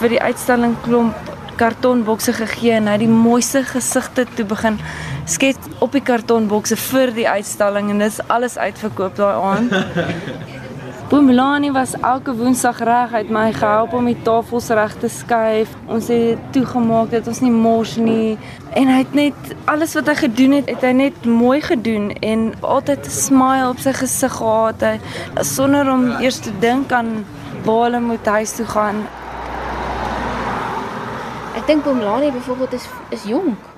vir 0.00 0.16
die 0.16 0.22
uitstalling 0.22 0.74
klomp 0.82 1.32
kartonbokse 1.56 2.32
gegee 2.34 2.74
en 2.76 2.88
hy 2.90 2.96
die 3.04 3.10
mooiste 3.10 3.62
gesigte 3.68 4.26
toe 4.34 4.44
begin 4.50 4.80
skets 5.30 5.70
op 5.84 5.94
die 5.94 6.02
kartonbokse 6.02 6.76
vir 6.90 7.14
die 7.14 7.28
uitstalling 7.28 7.92
en 7.94 8.02
dit 8.02 8.10
is 8.10 8.20
alles 8.28 8.58
uitverkoop 8.58 9.16
daai 9.16 9.36
aand. 9.52 9.78
Boemelani 11.08 11.70
was 11.72 11.92
elke 12.00 12.34
Woensdag 12.34 12.78
reg 12.78 13.12
uit 13.12 13.28
my 13.28 13.52
gehelp 13.52 13.92
om 13.92 14.06
die 14.08 14.16
tafels 14.24 14.70
reg 14.72 14.94
te 15.02 15.08
skuif. 15.12 15.74
Ons 15.86 16.06
het 16.08 16.40
toegemaak 16.56 17.10
dat 17.12 17.28
ons 17.28 17.42
nie 17.44 17.52
mors 17.52 17.92
nie 18.00 18.38
en 18.72 18.88
hy 18.88 19.02
het 19.02 19.12
net 19.12 19.52
alles 19.68 19.92
wat 19.98 20.08
hy 20.08 20.14
gedoen 20.22 20.56
het, 20.56 20.70
het 20.72 20.86
hy 20.88 20.94
net 20.96 21.26
mooi 21.28 21.60
gedoen 21.60 22.08
en 22.24 22.46
altyd 22.60 23.04
'n 23.04 23.16
smile 23.18 23.68
op 23.68 23.84
sy 23.84 23.92
gesig 23.92 24.32
gehad. 24.32 24.80
Hy 24.80 24.96
sonder 25.44 25.92
om 25.92 26.08
eers 26.24 26.40
te 26.40 26.52
dink 26.60 26.92
aan 26.92 27.26
waar 27.64 27.84
hulle 27.84 28.00
moet 28.00 28.26
huis 28.26 28.56
toe 28.56 28.66
gaan. 28.66 29.04
Ek 31.54 31.66
dink 31.66 31.84
Bomlani 31.84 32.32
byvoorbeeld 32.32 32.72
is 32.72 32.88
is 33.10 33.24
jonk. 33.24 33.73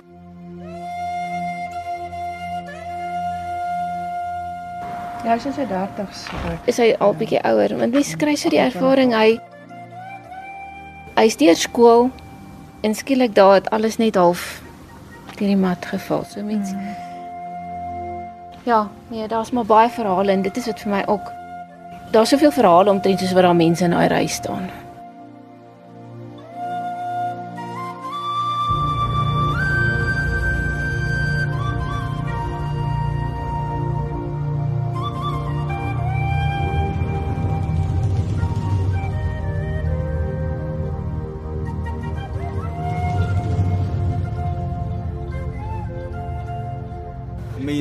Ja, 5.27 5.33
hy 5.33 5.41
is 5.41 5.47
in 5.51 5.55
sy 5.57 5.65
30's. 5.67 6.21
Is 6.71 6.77
hy 6.79 6.93
al 7.03 7.17
bietjie 7.19 7.41
ouer? 7.43 7.73
Want 7.75 7.97
mens 7.97 8.13
kry 8.15 8.37
so 8.39 8.47
die 8.53 8.61
ervaring 8.63 9.11
hy 9.11 9.41
hy 11.17 11.25
steur 11.35 11.59
skool 11.59 12.07
en 12.87 12.95
skielik 12.95 13.35
daar 13.35 13.57
het 13.57 13.67
alles 13.75 13.99
net 13.99 14.15
half 14.15 14.61
deur 15.35 15.51
die 15.51 15.59
mat 15.59 15.83
geval. 15.91 16.23
So 16.31 16.47
mens 16.47 16.71
mm. 16.71 16.95
Ja, 18.71 18.85
nee, 19.11 19.27
daar's 19.27 19.51
maar 19.51 19.67
baie 19.67 19.91
verhale 19.91 20.31
en 20.31 20.47
dit 20.47 20.63
is 20.63 20.71
wat 20.71 20.87
vir 20.87 20.95
my 20.95 21.03
ook 21.11 21.35
daar's 22.15 22.31
soveel 22.31 22.55
verhale 22.55 22.95
omtrent 22.95 23.19
soos 23.19 23.35
wat 23.35 23.49
daar 23.51 23.59
mense 23.59 23.83
in 23.85 23.99
daai 23.99 24.07
ry 24.15 24.27
staan. 24.31 24.71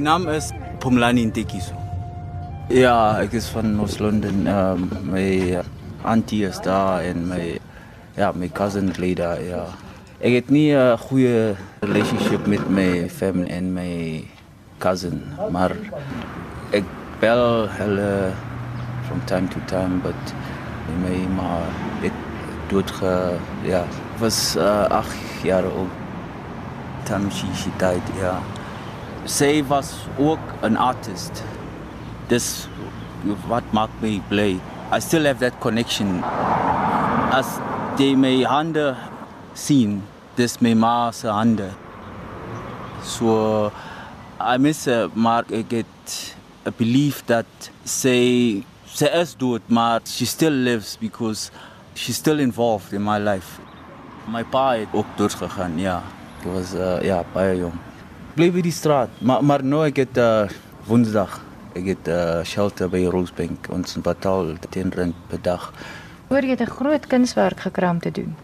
Naam 0.05 0.27
is 0.29 0.51
Pumlani 0.79 1.25
Ntekiso. 1.25 1.73
Ja, 2.69 3.17
ek 3.23 3.33
is 3.39 3.47
van 3.49 3.71
Noord-London. 3.73 4.45
Um, 4.45 4.83
my 5.09 5.57
auntie 6.05 6.43
is 6.45 6.59
daar 6.61 7.01
en 7.01 7.25
my 7.29 7.57
ja, 8.13 8.29
my 8.37 8.49
cousin 8.53 8.91
bly 8.93 9.15
daar. 9.17 9.41
Ja. 9.41 9.63
Ek 10.21 10.37
het 10.37 10.49
nie 10.53 10.77
'n 10.77 10.97
goeie 11.09 11.55
relationship 11.81 12.45
met 12.45 12.69
my 12.69 13.09
family 13.09 13.49
en 13.49 13.73
my 13.73 14.23
cousin, 14.77 15.23
maar 15.49 15.73
ek 16.71 16.85
bel 17.19 17.65
hulle 17.69 18.33
from 19.07 19.25
time 19.25 19.47
to 19.49 19.59
time, 19.65 20.01
but 20.05 20.21
my 21.01 21.17
ma 21.33 21.65
het 22.05 22.17
dood 22.69 22.91
ge 22.91 23.37
ja, 23.63 23.83
was 24.19 24.57
8 24.57 25.09
uh, 25.09 25.43
jaar 25.43 25.65
oud. 25.65 25.93
Dan 27.09 27.31
she 27.31 27.45
she 27.53 27.69
died, 27.77 28.05
ja. 28.21 28.54
Sy 29.25 29.63
was 29.67 29.93
ook 30.17 30.39
'n 30.61 30.77
artist. 30.77 31.43
Dis 32.27 32.67
wat 33.47 33.63
maak 33.71 33.89
my 34.01 34.21
bly. 34.29 34.59
I 34.91 34.99
still 34.99 35.25
have 35.25 35.39
that 35.39 35.59
connection. 35.59 36.23
As 37.31 37.59
jy 37.97 38.15
my 38.15 38.43
hande 38.43 38.95
sien, 39.53 40.03
dis 40.35 40.61
my 40.61 40.73
ma 40.73 41.11
se 41.11 41.27
hande. 41.27 41.73
So 43.03 43.71
I 44.39 44.57
miss 44.57 44.85
her, 44.85 45.09
maar 45.13 45.43
ek 45.49 45.71
het 45.71 46.35
a 46.67 46.71
belief 46.71 47.25
that 47.25 47.45
sy 47.83 48.63
sy 48.85 49.09
is 49.21 49.33
dood, 49.33 49.61
maar 49.67 50.01
she 50.05 50.25
still 50.25 50.53
lives 50.53 50.97
because 51.01 51.51
she's 51.95 52.17
still 52.17 52.39
involved 52.39 52.93
in 52.93 53.01
my 53.01 53.17
life. 53.17 53.59
My 54.27 54.43
pa 54.43 54.75
het 54.75 54.93
ook 54.93 55.05
dood 55.17 55.33
gegaan, 55.33 55.79
ja. 55.79 56.01
Dit 56.43 56.53
was 56.53 56.73
uh, 56.73 57.01
ja, 57.01 57.23
baie 57.33 57.57
jong. 57.57 57.73
Bly 58.35 58.49
by 58.51 58.59
die 58.65 58.73
straat, 58.75 59.11
maar 59.23 59.43
maar 59.47 59.61
nou 59.63 59.85
ek 59.85 60.01
het 60.01 60.17
uh, 60.19 60.49
Woensdag 60.89 61.37
ek 61.75 61.85
het 61.87 62.07
'n 62.07 62.11
uh, 62.11 62.43
shelter 62.43 62.89
by 62.91 63.05
Rosebank 63.07 63.69
ons 63.71 63.95
betaal 63.95 64.57
10 64.59 64.91
rand 64.95 65.15
per 65.29 65.39
dag. 65.41 65.71
Hoor 66.27 66.43
jy 66.43 66.49
het 66.49 66.61
'n 66.61 66.75
groot 66.75 67.07
kunswerk 67.07 67.59
gekry 67.59 67.87
om 67.89 67.99
te 67.99 68.11
doen? 68.11 68.35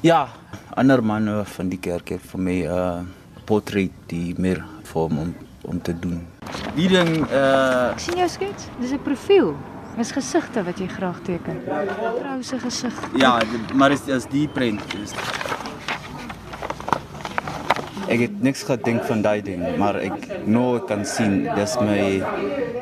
Ja, 0.00 0.28
ander 0.76 1.02
manne 1.02 1.44
van 1.44 1.68
die 1.68 1.78
kerk 1.78 2.08
het 2.08 2.20
vir 2.20 2.40
my 2.40 2.58
'n 2.60 2.68
uh, 2.68 3.00
portret 3.44 3.90
die 4.06 4.34
meer 4.36 4.64
vir 4.82 5.02
om 5.02 5.34
om 5.64 5.80
te 5.80 5.98
doen. 5.98 6.26
Die 6.74 6.88
ding 6.88 7.24
uh 7.32 7.90
Ek 7.92 7.98
sien 7.98 8.16
jou 8.16 8.28
skets. 8.28 8.68
Dis 8.80 8.92
'n 8.92 9.02
profiel. 9.02 9.56
Dis 9.96 10.12
gesigte 10.12 10.62
wat 10.62 10.78
jy 10.78 10.88
graag 10.88 11.20
teken. 11.22 11.56
'n 11.56 11.88
Vrou 12.20 12.42
se 12.42 12.58
gesig. 12.58 12.94
Ja, 13.16 13.40
maar 13.74 13.90
is 13.90 14.08
as 14.08 14.26
die 14.28 14.48
prent 14.48 14.94
is 14.94 15.12
Ek 18.10 18.24
het 18.24 18.40
niks 18.42 18.64
gedink 18.66 19.04
van 19.06 19.20
daai 19.22 19.38
ding, 19.46 19.62
maar 19.78 20.00
ek 20.02 20.24
nou 20.50 20.80
kan 20.88 21.04
sien 21.06 21.44
dis 21.54 21.76
my 21.78 22.02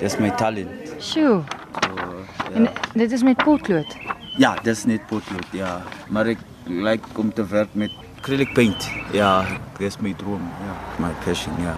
dis 0.01 0.17
my 0.23 0.31
talent. 0.41 0.95
Sjoe. 1.05 1.43
So, 1.43 1.97
ja. 1.99 2.07
En 2.55 2.69
dit 2.95 3.13
is 3.13 3.23
met 3.23 3.37
potlood. 3.45 3.97
Ja, 4.41 4.55
dis 4.65 4.87
net 4.89 5.05
potlood, 5.11 5.45
ja. 5.53 5.83
Maar 6.09 6.33
ek 6.33 6.45
like 6.69 7.21
om 7.21 7.33
te 7.35 7.45
werk 7.51 7.75
met 7.77 7.93
acrylic 8.21 8.55
paint. 8.55 8.89
Ja, 9.13 9.45
dis 9.79 10.01
my 10.01 10.15
droom, 10.17 10.49
ja. 10.65 10.79
My 11.03 11.13
passion, 11.27 11.55
ja. 11.61 11.77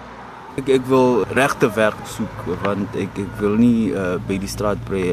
Ek 0.59 0.71
ek 0.79 0.87
wil 0.91 1.21
regte 1.35 1.69
werk 1.75 1.99
soek 2.11 2.47
want 2.63 2.95
ek 2.99 3.19
ek 3.23 3.37
wil 3.39 3.59
nie 3.59 3.91
uh, 3.91 4.15
by 4.27 4.39
die 4.39 4.51
straat 4.51 4.79
bly. 4.87 5.05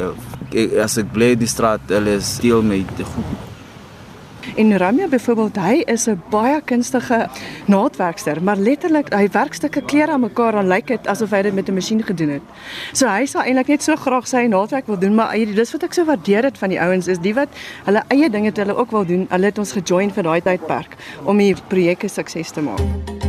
Ek, 0.50 0.78
as 0.87 0.99
ek 1.02 1.11
bly 1.14 1.35
die 1.38 1.50
straat, 1.50 1.85
hulle 1.90 2.18
steel 2.23 2.62
my 2.62 2.85
te 2.99 3.07
goed. 3.07 3.47
En 4.58 4.76
Ramya 4.76 5.06
byvoorbeeld, 5.08 5.56
hy 5.56 5.82
is 5.86 6.06
'n 6.06 6.22
baie 6.30 6.60
kunstige 6.64 7.28
naadwerkster, 7.66 8.42
maar 8.42 8.56
letterlik 8.56 9.12
hy 9.14 9.28
werk 9.32 9.54
stukke 9.54 9.82
klere 9.82 10.12
aan 10.12 10.20
mekaar 10.20 10.54
en 10.54 10.66
lyk 10.66 10.86
dit 10.86 11.06
asof 11.06 11.30
hy 11.30 11.42
dit 11.42 11.54
met 11.54 11.68
'n 11.68 11.74
masjien 11.74 12.02
gedoen 12.02 12.28
het. 12.28 12.42
So 12.92 13.06
hy 13.06 13.26
sal 13.26 13.42
eintlik 13.42 13.66
net 13.66 13.82
so 13.82 13.96
graag 13.96 14.26
sy 14.26 14.46
naadwerk 14.46 14.86
wil 14.86 14.98
doen, 14.98 15.14
maar 15.14 15.32
dis 15.54 15.72
wat 15.72 15.82
ek 15.82 15.94
so 15.94 16.04
waardeer 16.04 16.42
dit 16.42 16.58
van 16.58 16.68
die 16.68 16.80
ouens 16.80 17.06
is 17.06 17.18
die 17.18 17.34
wat 17.34 17.48
hulle 17.84 18.02
eie 18.08 18.30
dinge 18.30 18.52
te 18.52 18.60
hulle 18.60 18.76
ook 18.76 18.90
wil 18.90 19.06
doen. 19.06 19.26
Hulle 19.30 19.44
het 19.44 19.58
ons 19.58 19.72
gejoin 19.72 20.10
vir 20.10 20.22
daai 20.22 20.40
tydperk 20.40 20.96
om 21.24 21.38
die 21.38 21.54
projekte 21.68 22.08
sukses 22.08 22.50
te 22.50 22.60
maak. 22.60 23.27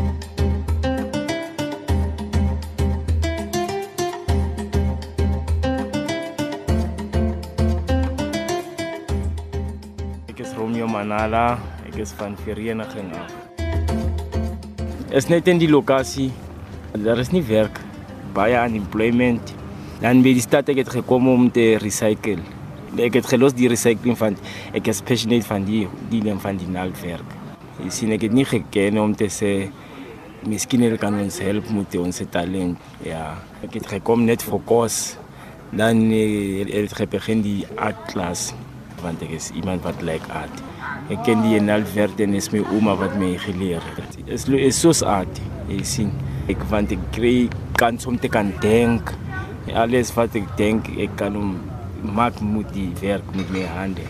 Manala, 11.10 11.58
ek 11.90 11.96
is 12.04 12.12
van 12.20 12.36
vereniging 12.46 13.08
af. 13.18 13.32
Is 15.10 15.26
net 15.26 15.48
in 15.50 15.58
die 15.58 15.70
lokasie. 15.72 16.28
Daar 16.94 17.18
is 17.18 17.32
nie 17.34 17.42
werk, 17.48 17.80
baie 18.38 18.60
unemployment. 18.62 19.56
Dan 20.04 20.22
by 20.22 20.36
die 20.38 20.46
stad 20.46 20.70
ek 20.70 20.84
het 20.84 20.92
gekom 21.00 21.32
om 21.32 21.48
te 21.50 21.80
recycle. 21.82 22.46
Ek 23.02 23.18
het 23.18 23.32
gelos 23.32 23.58
die 23.58 23.72
recycling 23.74 24.20
van 24.22 24.38
ek 24.78 24.92
is 24.94 25.02
passionate 25.02 25.50
van 25.50 25.66
die 25.66 25.88
die 26.14 26.22
ding 26.30 26.38
van 26.46 26.62
die 26.62 26.70
naaldwerk. 26.70 27.26
Jy 27.82 27.90
sien 27.96 28.14
ek 28.14 28.30
het 28.30 28.38
nie 28.38 28.46
geken 28.46 29.02
om 29.02 29.18
te 29.18 29.34
sê 29.34 29.54
miskien 30.46 30.86
hulle 30.86 31.02
kan 31.02 31.18
ons 31.18 31.42
help 31.42 31.74
met 31.74 31.98
ons 31.98 32.26
talent. 32.30 32.78
Ja, 33.02 33.34
ek 33.66 33.82
het 33.82 33.96
gekom 33.98 34.30
net 34.30 34.46
vir 34.46 34.62
kos. 34.70 35.18
Dan 35.74 36.06
het 36.14 36.94
ek 36.94 37.18
begin 37.18 37.42
die 37.42 37.64
art 37.82 38.12
class 38.14 38.52
want 39.02 39.26
ek 39.26 39.40
is 39.42 39.50
iemand 39.58 39.82
wat 39.82 40.06
like 40.06 40.30
art. 40.30 40.69
Ek 41.10 41.24
ken 41.26 41.40
die 41.42 41.58
naaldwerk 41.58 42.20
en 42.22 42.36
is 42.38 42.52
my 42.54 42.60
ouma 42.70 42.94
wat 43.00 43.16
my 43.18 43.32
geleer 43.42 43.82
het. 43.96 44.18
Is 44.30 44.44
is 44.46 44.78
soos 44.78 45.00
art. 45.02 45.40
Jy 45.66 45.80
sien, 45.82 46.12
ek 46.54 46.62
want 46.70 46.92
ek 46.94 47.02
kry 47.16 47.48
kans 47.82 48.06
om 48.06 48.20
te 48.22 48.30
kan 48.30 48.52
dink. 48.62 49.10
Alles 49.74 50.12
wat 50.14 50.38
ek 50.38 50.46
dink, 50.60 50.86
ek 51.02 51.16
kan 51.18 51.34
hom 51.34 51.56
maak 52.14 52.38
met 52.46 52.70
die 52.76 52.92
werk 53.02 53.26
met 53.34 53.50
my 53.50 53.64
hande. 53.74 54.06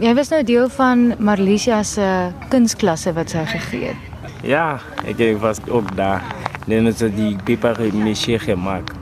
Jy 0.00 0.14
was 0.16 0.32
nou 0.32 0.40
deel 0.48 0.70
van 0.72 1.12
Marlicia 1.20 1.82
se 1.84 2.06
kunsklasse 2.48 3.12
wat 3.12 3.36
sy 3.36 3.44
gegee 3.52 3.92
het. 3.92 4.32
Ja, 4.48 4.80
ek 5.04 5.20
ek 5.20 5.36
was 5.44 5.60
ook 5.68 5.92
daar. 6.00 6.24
Net 6.64 6.96
so 6.96 7.12
die 7.12 7.36
paper 7.44 7.76
meshe 7.92 8.40
gemaak. 8.40 8.94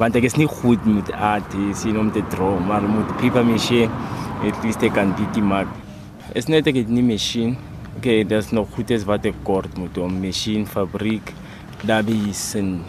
Want 0.00 0.16
ek 0.16 0.30
is 0.30 0.38
nie 0.40 0.48
goed 0.48 0.80
met 0.88 1.12
art, 1.12 1.44
jy 1.52 1.76
sien 1.76 2.00
om 2.00 2.08
te 2.08 2.24
draw, 2.32 2.56
maar 2.56 2.80
met 2.88 3.12
paper 3.20 3.44
meshe, 3.44 3.84
at 4.40 4.64
least 4.64 4.80
ek 4.80 4.96
kan 4.96 5.12
dit 5.20 5.44
maak. 5.44 5.68
Is 6.34 6.48
net 6.48 6.66
ek 6.70 6.82
het 6.82 6.88
nie 6.88 7.04
masjien. 7.04 7.56
Okay, 7.98 8.24
dis 8.24 8.50
nog 8.54 8.70
goed 8.74 8.90
is 8.94 9.04
wat 9.08 9.26
ek 9.28 9.36
kort 9.44 9.74
moet 9.78 9.98
om 9.98 10.20
masjien 10.22 10.66
fabriek 10.66 11.34
daar 11.82 12.04
by 12.06 12.16
St 12.32 12.80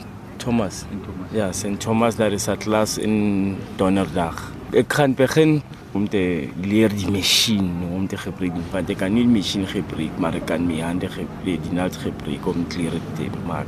Thomas. 0.41 0.85
Thomas. 0.89 1.33
Ja, 1.35 1.51
St 1.51 1.79
Thomas 1.79 2.15
daar 2.15 2.31
is 2.31 2.47
'n 2.47 2.57
klas 2.57 2.97
in 2.97 3.57
Donderdag. 3.77 4.51
Ek 4.73 4.93
gaan 4.93 5.13
begin 5.15 5.61
om 5.93 6.07
te 6.07 6.47
leer 6.63 6.89
die 6.89 7.09
masjien 7.11 7.67
om 7.91 8.07
te 8.07 8.17
gebruik 8.17 8.55
want 8.71 8.89
ek 8.89 9.01
kan 9.03 9.13
nie 9.13 9.25
die 9.27 9.35
masjien 9.35 9.67
gebruik 9.67 10.19
maar 10.19 10.35
ek 10.35 10.45
kan 10.45 10.63
my 10.67 10.79
hande 10.79 11.09
gebruik 11.11 11.63
die 11.67 11.75
naald 11.75 11.97
gebruik 11.99 12.47
om 12.47 12.65
klere 12.71 13.01
te 13.17 13.27
maak. 13.47 13.67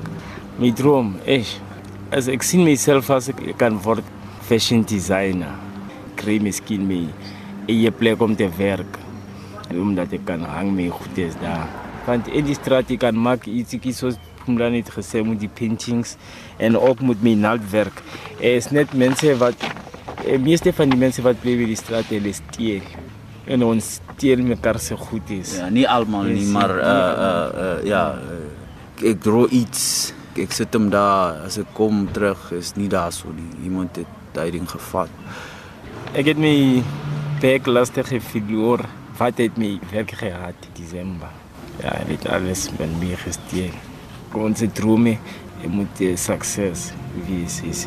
My 0.59 0.71
droom 0.71 1.15
is 1.25 1.59
as 2.11 2.29
ek 2.31 2.43
sien 2.43 2.63
myself 2.63 3.09
as 3.09 3.29
ek 3.33 3.57
kan 3.57 3.79
word 3.83 4.03
fashion 4.47 4.83
designer 4.87 5.51
kry 6.15 6.39
miskien 6.39 6.87
my 6.87 7.01
eie 7.67 7.91
plek 7.91 8.21
om 8.21 8.35
te 8.35 8.47
werk. 8.57 8.99
En 9.73 9.81
omdat 9.81 10.13
ek 10.13 10.27
kan 10.29 10.45
hang 10.45 10.69
my 10.77 10.87
goedes 10.93 11.33
daar. 11.41 11.65
Want 12.05 12.27
in 12.29 12.45
die 12.45 12.57
straat 12.57 12.91
jy 12.91 12.99
kan 13.01 13.17
maak 13.17 13.47
ietsiekie 13.49 13.95
soos 13.95 14.19
Pumlani 14.43 14.81
het 14.81 14.91
gesê 14.91 15.21
met 15.23 15.39
die 15.39 15.49
paintings 15.49 16.17
en 16.59 16.75
ook 16.77 17.01
met 17.01 17.21
my 17.23 17.33
naaldwerk. 17.39 18.01
Er 18.41 18.59
is 18.59 18.69
net 18.75 18.91
mense 18.93 19.31
wat 19.39 19.55
eh, 20.25 20.35
meeste 20.39 20.73
van 20.75 20.91
die 20.91 20.99
mense 20.99 21.23
wat 21.23 21.39
bly 21.43 21.55
by 21.61 21.69
die 21.69 21.79
straat 21.79 22.11
hulle 22.11 22.33
steel. 22.35 22.83
En 23.47 23.63
ons 23.63 23.87
steel 23.99 24.43
mekaar 24.43 24.79
se 24.79 24.97
goed 24.99 25.31
is. 25.35 25.57
Ja, 25.59 25.69
nie 25.71 25.87
almal 25.89 26.29
nie, 26.31 26.45
maar 26.51 26.75
uh 26.75 26.91
uh, 27.27 27.47
uh 27.63 27.79
ja, 27.87 28.03
uh, 28.19 29.07
ek 29.09 29.23
dro 29.23 29.47
iets. 29.51 30.13
Ek 30.39 30.51
sit 30.55 30.75
hom 30.75 30.89
daar 30.91 31.43
as 31.45 31.59
ek 31.61 31.71
kom 31.77 32.05
terug 32.11 32.51
is 32.57 32.73
nie 32.79 32.89
daar 32.91 33.11
so 33.15 33.31
nie. 33.35 33.47
Iemand 33.67 33.99
het 34.01 34.19
daai 34.35 34.51
ding 34.55 34.67
gevat. 34.69 35.11
Ek 36.17 36.27
het 36.31 36.39
my 36.39 36.83
werk 37.43 37.67
lastig 37.67 38.11
verloor. 38.31 38.87
Wat 39.17 39.37
het 39.37 39.57
my 39.57 39.79
werk 39.91 40.11
gehad 40.11 40.53
in 40.59 40.83
Desember. 40.83 41.29
Ja, 41.81 42.03
dit 42.07 42.27
alles 42.27 42.69
met 42.77 42.99
my 42.99 43.15
gesteel. 43.15 43.69
Onze 44.33 44.71
drome 44.71 45.17
moet 45.67 46.01
succes 46.15 46.91
wees 47.27 47.61
is. 47.61 47.85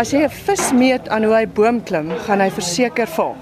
As 0.00 0.14
jy 0.14 0.22
'n 0.24 0.32
vis 0.32 0.70
meet 0.72 1.08
aan 1.12 1.26
hoe 1.28 1.34
hy 1.34 1.46
boom 1.56 1.78
klim, 1.84 2.08
gaan 2.24 2.40
hy 2.40 2.48
verseker 2.56 3.08
val. 3.16 3.34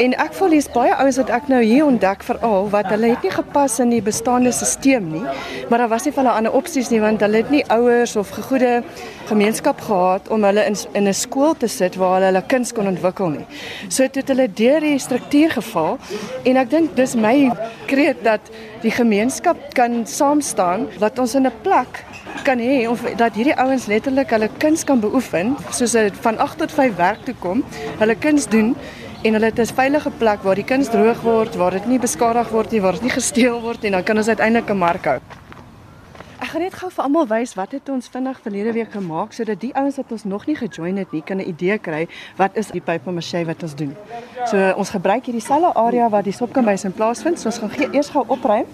En 0.00 0.14
ek 0.16 0.32
voel 0.32 0.54
hier's 0.56 0.68
baie 0.72 0.92
ouens 0.96 1.18
wat 1.20 1.30
ek 1.36 1.48
nou 1.52 1.58
hier 1.60 1.84
ontdek 1.84 2.22
veral 2.24 2.68
wat 2.72 2.88
hulle 2.88 3.10
het 3.12 3.24
nie 3.26 3.32
gepas 3.34 3.74
in 3.82 3.90
die 3.92 4.00
bestaande 4.04 4.52
stelsel 4.52 5.04
nie, 5.04 5.22
maar 5.68 5.82
daar 5.82 5.90
was 5.92 6.06
nie 6.06 6.12
vir 6.14 6.22
hulle 6.22 6.36
ander 6.38 6.54
opsies 6.56 6.88
nie 6.88 7.00
want 7.02 7.20
hulle 7.20 7.42
het 7.42 7.50
nie 7.52 7.60
ouers 7.74 8.14
of 8.16 8.32
gegoede 8.32 8.80
gemeenskap 9.28 9.82
gehad 9.84 10.30
om 10.32 10.46
hulle 10.48 10.64
in 10.70 10.76
in 10.96 11.08
'n 11.08 11.14
skool 11.14 11.54
te 11.54 11.68
sit 11.68 11.96
waar 12.00 12.14
hulle 12.14 12.30
hulle 12.30 12.42
kuns 12.48 12.72
kon 12.72 12.86
ontwikkel 12.86 13.28
nie. 13.28 13.46
So 13.88 14.02
het 14.02 14.28
hulle 14.28 14.48
deur 14.48 14.80
die 14.80 14.98
struktuur 14.98 15.50
geval 15.50 15.98
en 16.44 16.56
ek 16.56 16.70
dink 16.70 16.96
dis 16.96 17.14
my 17.14 17.52
kreet 17.86 18.24
dat 18.24 18.40
die 18.82 18.90
gemeenskap 18.90 19.56
kan 19.74 20.06
saam 20.06 20.40
staan 20.40 20.88
dat 20.98 21.18
ons 21.18 21.34
in 21.34 21.46
'n 21.46 21.52
plek 21.62 22.04
kan 22.44 22.58
hê 22.58 22.88
of 22.88 23.00
dat 23.16 23.34
hierdie 23.34 23.56
ouens 23.56 23.86
letterlik 23.86 24.30
hulle 24.30 24.48
kuns 24.58 24.84
kan 24.84 25.00
beoefen 25.00 25.56
soos 25.70 25.92
hulle 25.92 26.10
van 26.20 26.38
8 26.38 26.58
tot 26.58 26.72
5 26.72 26.96
werk 26.96 27.24
toe 27.24 27.34
kom, 27.38 27.64
hulle 27.98 28.14
kuns 28.14 28.48
doen 28.48 28.76
en 29.22 29.32
hulle 29.32 29.44
het 29.44 29.58
'n 29.58 29.74
veilige 29.74 30.10
plek 30.10 30.42
waar 30.42 30.54
die 30.54 30.64
kuns 30.64 30.88
droog 30.88 31.20
word, 31.20 31.54
waar 31.54 31.70
dit 31.70 31.86
nie 31.86 31.98
beskadig 31.98 32.48
word 32.48 32.70
nie, 32.70 32.80
waar 32.80 32.92
dit 32.92 33.02
nie 33.02 33.10
gesteel 33.10 33.60
word 33.60 33.84
en 33.84 33.92
dan 33.92 34.02
kan 34.02 34.16
ons 34.16 34.28
uiteindelik 34.28 34.70
'n 34.70 34.76
mark 34.76 35.04
hou. 35.04 35.20
Ek 36.40 36.48
gaan 36.48 36.60
net 36.60 36.74
gou 36.74 36.90
vir 36.90 37.04
almal 37.04 37.26
wys 37.26 37.54
wat 37.54 37.72
het 37.72 37.88
ons 37.88 38.08
vinnig 38.08 38.40
verlede 38.42 38.72
week 38.72 38.90
gemaak 38.92 39.32
sodat 39.32 39.60
die 39.60 39.74
ouens 39.74 39.96
wat 39.96 40.12
ons 40.12 40.24
nog 40.24 40.46
nie 40.46 40.56
gejoin 40.56 40.96
het 40.96 41.12
nie 41.12 41.22
kan 41.22 41.36
'n 41.36 41.48
idee 41.48 41.78
kry 41.78 42.08
wat 42.36 42.56
is 42.56 42.66
die 42.66 42.80
paper 42.80 43.12
mache 43.12 43.44
wat 43.44 43.62
ons 43.62 43.74
doen. 43.74 43.96
So 44.46 44.72
ons 44.76 44.90
gebruik 44.90 45.24
hierdie 45.24 45.40
selfe 45.40 45.72
area 45.74 46.08
waar 46.08 46.22
die 46.22 46.32
sopkombuis 46.32 46.84
in 46.84 46.92
plaasvind. 46.92 47.38
So 47.38 47.48
ons 47.48 47.58
gaan 47.58 47.70
gee, 47.70 47.88
eers 47.92 48.08
gou 48.08 48.24
opruim 48.26 48.66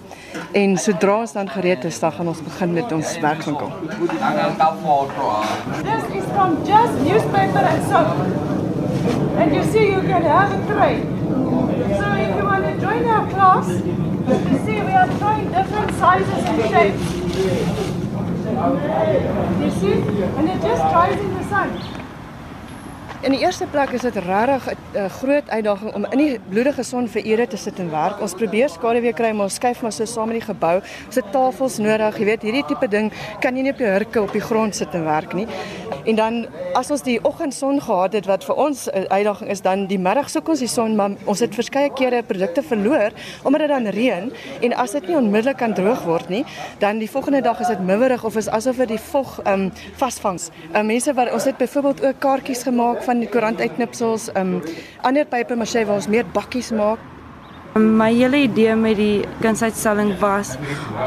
en 0.51 0.77
sodra 0.77 1.19
ons 1.19 1.33
dan 1.33 1.49
gereed 1.49 1.83
is, 1.83 1.99
dan 1.99 2.11
gaan 2.11 2.27
ons 2.27 2.41
begin 2.43 2.73
met 2.73 2.91
ons 2.91 3.19
werkswinkel. 3.19 3.71
This 5.83 6.03
is 6.15 6.23
from 6.33 6.57
just 6.65 6.93
newspaper 7.03 7.63
and 7.63 7.83
soap. 7.89 8.68
And 9.39 9.55
you 9.55 9.63
see 9.63 9.85
you 9.91 10.01
can 10.01 10.23
have 10.23 10.51
a 10.51 10.73
trade. 10.73 11.03
So 11.99 12.05
if 12.13 12.35
you 12.35 12.43
want 12.43 12.65
to 12.65 12.79
join 12.81 13.05
our 13.05 13.29
class, 13.29 13.69
you 13.69 14.57
see 14.65 14.81
we 14.81 14.93
are 14.93 15.07
trying 15.17 15.51
different 15.51 15.91
sizes 15.95 16.43
and 16.45 16.61
shapes. 16.69 17.05
You 19.61 19.71
see? 19.79 19.93
And 20.37 20.49
it 20.49 20.61
just 20.61 20.81
dries 20.91 21.19
in 21.19 21.33
the 21.33 21.43
sun. 21.49 21.69
In 23.19 23.33
die 23.35 23.41
eerste 23.43 23.65
plek 23.67 23.89
is 23.91 24.05
dit 24.07 24.15
regtig 24.15 24.69
'n 24.95 25.09
groot 25.09 25.49
uitdaging 25.49 25.93
om 25.93 26.05
in 26.05 26.17
die 26.17 26.39
bloedige 26.49 26.83
son 26.83 27.07
vir 27.07 27.25
ure 27.25 27.47
te 27.47 27.57
sit 27.57 27.79
en 27.79 27.91
werk. 27.91 28.21
Ons 28.21 28.33
probeer 28.33 28.69
skaduwee 28.69 29.13
kry, 29.13 29.31
maar 29.31 29.43
ons 29.43 29.53
skuif 29.53 29.81
maar 29.81 29.91
so 29.91 30.05
saam 30.05 30.27
met 30.27 30.39
die 30.39 30.53
gebou. 30.53 30.81
Ons 31.05 31.15
het 31.15 31.31
tafels 31.31 31.77
nodig. 31.77 32.17
Jy 32.17 32.25
weet, 32.25 32.41
hierdie 32.41 32.65
tipe 32.65 32.87
ding 32.87 33.11
kan 33.41 33.55
jy 33.55 33.61
nie 33.61 33.71
op 33.71 33.77
die 33.77 33.87
hurke 33.87 34.21
op 34.21 34.31
die 34.31 34.41
grond 34.41 34.75
sit 34.75 34.93
en 34.93 35.03
werk 35.03 35.33
nie. 35.33 35.47
En 36.05 36.15
dan 36.15 36.47
as 36.73 36.91
ons 36.91 37.01
die 37.03 37.19
oggendson 37.25 37.81
gehad 37.81 38.13
het 38.13 38.25
wat 38.25 38.43
vir 38.43 38.55
ons 38.55 38.87
'n 38.87 39.05
uitdaging 39.09 39.49
is, 39.49 39.61
dan 39.61 39.85
die 39.87 39.99
middag 39.99 40.29
soek 40.29 40.47
ons 40.49 40.59
die 40.59 40.67
son, 40.67 40.95
maar 40.95 41.11
ons 41.25 41.39
het 41.39 41.55
verskeie 41.55 41.93
kere 41.93 42.23
produkte 42.23 42.63
verloor 42.63 43.11
omdat 43.43 43.59
dit 43.59 43.69
dan 43.69 43.87
reën 43.87 44.31
en 44.61 44.73
as 44.73 44.91
dit 44.91 45.07
nie 45.07 45.17
onmiddellik 45.17 45.57
kan 45.57 45.73
droog 45.73 46.03
word 46.03 46.29
nie, 46.29 46.45
dan 46.79 46.97
die 46.97 47.09
volgende 47.09 47.41
dag 47.41 47.59
is 47.59 47.67
dit 47.67 47.79
miwerig 47.79 48.23
of 48.23 48.35
is 48.35 48.47
asof 48.47 48.75
dit 48.75 48.87
die 48.87 48.99
vog 48.99 49.39
ehm 49.43 49.53
um, 49.53 49.71
vasvangs. 49.95 50.49
Uh, 50.73 50.81
mense 50.81 51.13
wat 51.13 51.31
ons 51.31 51.43
het 51.43 51.57
byvoorbeeld 51.57 52.05
ook 52.05 52.19
kaartjies 52.19 52.63
gemaak 52.63 53.03
van 53.09 53.23
die 53.23 53.29
koerantuitknipsels, 53.33 54.29
ehm 54.35 54.59
um, 54.59 54.75
ander 55.07 55.25
paper 55.25 55.57
mache 55.57 55.85
waar 55.85 55.97
ons 55.97 56.09
meer 56.13 56.27
bakkies 56.35 56.69
maak. 56.77 57.01
My 57.79 58.09
hele 58.13 58.43
idee 58.45 58.75
met 58.75 58.97
die 58.97 59.25
kunsuitstalling 59.43 60.15
was 60.21 60.55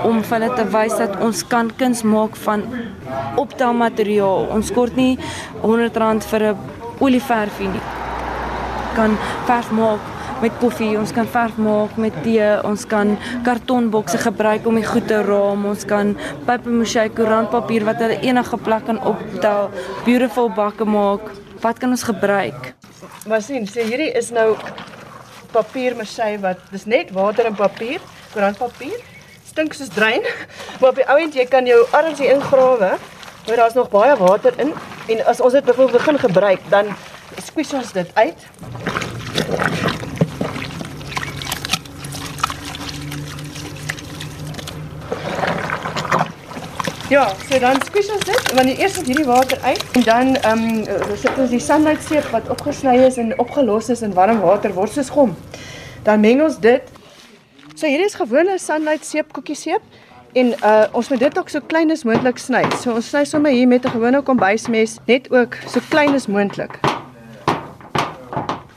om 0.07 0.21
vir 0.23 0.37
hulle 0.37 0.51
te 0.59 0.67
wys 0.75 0.95
dat 0.99 1.17
ons 1.27 1.43
kan 1.55 1.71
kuns 1.79 2.03
maak 2.07 2.39
van 2.45 2.63
optelmateriaal. 3.43 4.47
Ons 4.55 4.71
kort 4.75 4.99
nie 4.99 5.19
R100 5.63 6.29
vir 6.33 6.47
'n 6.53 6.57
olieverfie 7.01 7.69
nie. 7.69 7.85
Kan 8.95 9.19
verf 9.47 9.71
maak 9.71 10.01
met 10.43 10.59
koffie, 10.59 10.99
ons 10.99 11.13
kan 11.13 11.27
verf 11.27 11.57
maak 11.57 11.97
met 11.97 12.15
tee, 12.23 12.49
ons 12.67 12.87
kan 12.87 13.17
kartonbokse 13.47 14.19
gebruik 14.19 14.67
om 14.67 14.75
die 14.75 14.87
goed 14.87 15.07
te 15.07 15.21
raam, 15.23 15.67
ons 15.67 15.85
kan 15.85 16.17
papier-mâché 16.47 17.09
koerantpapier 17.15 17.85
wat 17.85 18.03
hulle 18.03 18.19
enige 18.23 18.57
plek 18.57 18.85
kan 18.85 18.99
optel, 19.13 19.71
beautiful 20.05 20.49
bakke 20.49 20.85
maak. 20.85 21.31
Wat 21.63 21.79
kan 21.79 21.91
ons 21.95 22.03
gebruik? 22.03 22.73
Maar 23.31 23.43
sien, 23.43 23.69
sê 23.71 23.85
hierdie 23.87 24.11
is 24.19 24.33
nou 24.35 24.57
papier 25.55 25.95
mache 25.95 26.35
wat 26.43 26.59
dis 26.75 26.89
net 26.91 27.13
water 27.15 27.47
en 27.47 27.55
papier, 27.55 28.03
koerantpapier. 28.33 28.99
Stink 29.47 29.77
soos 29.79 29.93
drein. 29.95 30.27
Maar 30.81 30.91
op 30.91 30.99
die 30.99 31.07
ou 31.07 31.19
end 31.23 31.39
jy 31.39 31.47
kan 31.47 31.69
jou 31.69 31.79
arms 31.95 32.19
hier 32.19 32.35
ingrawe. 32.35 32.97
Maar 33.47 33.61
daar's 33.63 33.79
nog 33.79 33.93
baie 33.95 34.17
water 34.19 34.59
in 34.59 34.75
en 35.13 35.25
as 35.31 35.41
ons 35.41 35.55
dit 35.55 35.65
begin 35.67 36.19
gebruik, 36.19 36.67
dan 36.71 36.91
squeeze 37.43 37.77
ons 37.77 37.93
dit 37.95 38.11
uit. 38.15 40.12
Ja, 47.13 47.29
so 47.51 47.59
dan 47.61 47.77
squeeze 47.85 48.13
ons 48.13 48.25
dit, 48.25 48.53
want 48.57 48.71
eers 48.73 48.95
is 48.97 49.05
hierdie 49.05 49.27
water 49.29 49.59
uit 49.61 49.83
en 49.99 50.05
dan 50.07 50.31
ehm 50.35 50.63
um, 50.89 51.17
sit 51.21 51.41
ons 51.43 51.51
die 51.53 51.61
sunlight 51.61 52.01
seep 52.07 52.25
wat 52.33 52.47
opgesny 52.49 52.95
is 53.05 53.19
en 53.21 53.35
opgelos 53.43 53.91
is 53.93 54.01
in 54.07 54.15
warm 54.17 54.41
water 54.41 54.73
word 54.73 54.95
soos 54.95 55.11
gom. 55.13 55.35
Dan 56.07 56.25
meng 56.25 56.41
ons 56.41 56.57
dit. 56.65 56.89
So 57.75 57.85
hierdie 57.85 58.09
is 58.09 58.17
gewone 58.17 58.57
sunlight 58.57 59.05
seep 59.05 59.37
koekie 59.37 59.59
seep 59.61 59.85
en 60.33 60.55
uh 60.63 60.87
ons 60.97 61.13
moet 61.13 61.21
dit 61.27 61.39
ook 61.43 61.53
so 61.53 61.61
klein 61.75 61.93
as 61.93 62.07
moontlik 62.09 62.41
sny. 62.41 62.65
So 62.81 62.97
ons 62.97 63.13
sny 63.13 63.27
sommer 63.29 63.53
hier 63.53 63.69
met 63.69 63.85
'n 63.85 63.93
gewone 63.99 64.25
kombuismes 64.25 64.97
net 65.05 65.29
ook 65.29 65.61
so 65.69 65.85
klein 65.93 66.17
as 66.17 66.27
moontlik. 66.33 66.81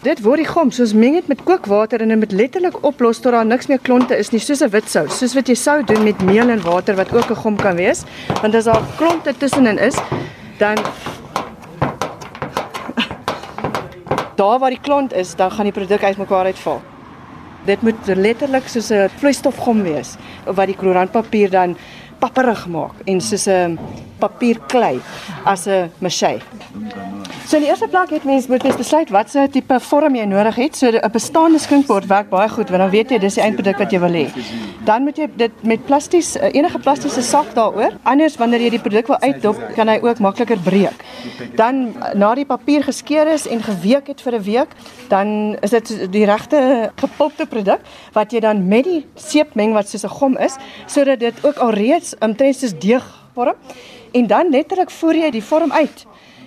Dit 0.06 0.20
word 0.22 0.38
die 0.38 0.46
gom, 0.46 0.70
soos 0.70 0.92
meng 0.94 1.16
dit 1.18 1.30
met 1.32 1.40
kookwater 1.48 2.04
en 2.04 2.12
dit 2.14 2.20
moet 2.22 2.34
letterlik 2.38 2.76
oplos 2.86 3.18
tot 3.24 3.34
daar 3.34 3.48
niks 3.48 3.66
meer 3.72 3.80
klonte 3.82 4.14
is 4.22 4.30
nie, 4.30 4.40
soos 4.40 4.62
'n 4.62 4.70
wit 4.70 4.86
sous, 4.86 5.18
soos 5.18 5.34
wat 5.34 5.48
jy 5.50 5.56
sou 5.56 5.82
doen 5.82 6.04
met 6.04 6.22
meel 6.22 6.50
en 6.54 6.62
water 6.62 6.96
wat 6.96 7.12
ook 7.12 7.32
'n 7.32 7.42
gom 7.42 7.58
kan 7.58 7.76
wees. 7.76 8.04
Want 8.42 8.54
as 8.54 8.66
daar 8.66 8.84
klonte 8.98 9.34
tussenin 9.34 9.80
is, 9.80 9.96
dan 10.60 10.78
daar 14.40 14.60
waar 14.60 14.70
die 14.70 14.82
klont 14.82 15.14
is, 15.14 15.36
dan 15.36 15.52
gaan 15.52 15.66
die 15.66 15.74
produk 15.74 16.04
uitmekaar 16.04 16.46
uitval. 16.46 16.82
Dit 17.66 17.82
moet 17.82 18.06
letterlik 18.06 18.68
soos 18.68 18.92
'n 18.92 19.10
vloeistofgom 19.18 19.84
wees 19.84 20.18
wat 20.46 20.68
die 20.68 20.78
koerantpapier 20.78 21.50
dan 21.50 21.78
papperig 22.20 22.68
maak 22.68 22.94
en 23.06 23.22
soos 23.22 23.48
'n 23.48 23.80
papierklei 24.20 25.02
as 25.46 25.66
'n 25.66 25.90
maché. 26.00 26.42
So 27.56 27.62
die 27.64 27.70
eerste 27.70 27.88
plek 27.88 28.10
het 28.12 28.26
mens 28.28 28.50
moet 28.52 28.66
mens 28.68 28.76
besluit 28.76 29.12
watse 29.16 29.46
tipe 29.48 29.78
vorm 29.80 30.16
jy 30.18 30.26
nodig 30.28 30.58
het. 30.60 30.76
So 30.76 30.92
'n 30.92 31.12
bestaande 31.12 31.60
skinkbord 31.60 32.06
werk 32.06 32.30
baie 32.30 32.50
goed 32.50 32.70
want 32.70 32.82
dan 32.84 32.90
weet 32.90 33.12
jy 33.12 33.18
dis 33.18 33.34
die 33.34 33.44
eindproduk 33.44 33.78
wat 33.78 33.92
jy 33.92 34.00
wil 34.00 34.12
hê. 34.12 34.28
Dan 34.84 35.04
moet 35.04 35.18
jy 35.18 35.30
dit 35.36 35.64
met 35.64 35.86
plasties 35.86 36.36
enige 36.36 36.80
plastiese 36.80 37.22
sak 37.22 37.56
daaroor. 37.56 37.94
Anders 38.04 38.36
wanneer 38.36 38.60
jy 38.60 38.70
die 38.70 38.80
produk 38.80 39.08
wil 39.08 39.20
uitdop, 39.20 39.56
kan 39.76 39.88
hy 39.88 40.00
ook 40.02 40.20
makliker 40.20 40.60
breek. 40.60 41.06
Dan 41.56 41.96
na 42.14 42.36
die 42.36 42.46
papier 42.46 42.84
geskeur 42.84 43.28
is 43.28 43.48
en 43.48 43.64
geweek 43.64 44.08
het 44.08 44.22
vir 44.22 44.36
'n 44.36 44.44
week, 44.44 44.70
dan 45.08 45.56
is 45.62 45.70
dit 45.70 46.12
die 46.12 46.26
regte 46.26 46.92
gepopte 46.96 47.46
produk 47.46 47.80
wat 48.14 48.32
jy 48.32 48.40
dan 48.40 48.68
met 48.68 48.84
die 48.84 49.06
seep 49.16 49.56
meng 49.56 49.74
wat 49.74 49.88
soos 49.88 50.04
'n 50.04 50.10
gom 50.10 50.38
is, 50.38 50.58
sodat 50.88 51.20
dit 51.20 51.46
ook 51.46 51.58
alreeds 51.58 52.16
omtrent 52.20 52.56
soos 52.56 52.80
deeg 52.80 53.04
vorm. 53.34 53.56
En 54.12 54.28
dan 54.28 54.50
letterlik 54.50 54.92
voer 54.92 55.16
jy 55.16 55.32
die 55.32 55.44
vorm 55.44 55.72
uit 55.72 56.06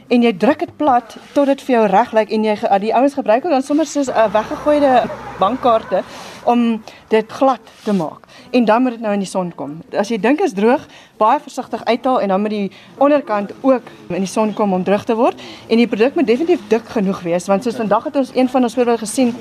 en 0.08 0.22
jy 0.24 0.32
druk 0.40 0.62
dit 0.64 0.76
plat 0.80 1.16
tot 1.34 1.46
dit 1.50 1.62
vir 1.66 1.74
jou 1.74 1.84
reg 1.92 2.12
lyk 2.16 2.30
en 2.32 2.44
jy 2.44 2.54
die 2.80 2.94
ouens 2.96 3.16
gebruik 3.18 3.44
ook 3.44 3.52
dan 3.52 3.62
sommer 3.62 3.86
soos 3.86 4.08
'n 4.08 4.16
uh, 4.16 4.32
weggegooide 4.32 5.04
bankkaarte 5.38 6.02
om 6.44 6.82
dit 7.08 7.32
glad 7.32 7.60
te 7.84 7.92
maak. 7.92 8.24
En 8.50 8.64
dan 8.64 8.82
moet 8.82 8.90
dit 8.90 9.00
nou 9.00 9.12
in 9.12 9.18
die 9.18 9.28
son 9.28 9.52
kom. 9.54 9.80
As 9.92 10.08
jy 10.08 10.18
dink 10.20 10.40
is 10.40 10.52
droog, 10.52 10.86
baie 11.16 11.40
versigtig 11.40 11.84
uithaal 11.84 12.20
en 12.20 12.28
dan 12.28 12.40
moet 12.40 12.50
die 12.50 12.72
onderkant 12.96 13.52
ook 13.60 13.82
in 14.08 14.24
die 14.24 14.26
son 14.26 14.54
kom 14.54 14.72
om 14.72 14.84
droog 14.84 15.04
te 15.04 15.14
word 15.14 15.40
en 15.68 15.76
die 15.76 15.86
produk 15.86 16.14
moet 16.14 16.26
definitief 16.26 16.60
dik 16.68 16.88
genoeg 16.88 17.20
wees 17.22 17.46
want 17.46 17.62
soos 17.62 17.76
vandag 17.76 18.04
het 18.04 18.16
ons 18.16 18.30
een 18.34 18.48
van 18.48 18.62
ons 18.62 18.74
voorbeelde 18.74 18.98
gesien 18.98 19.34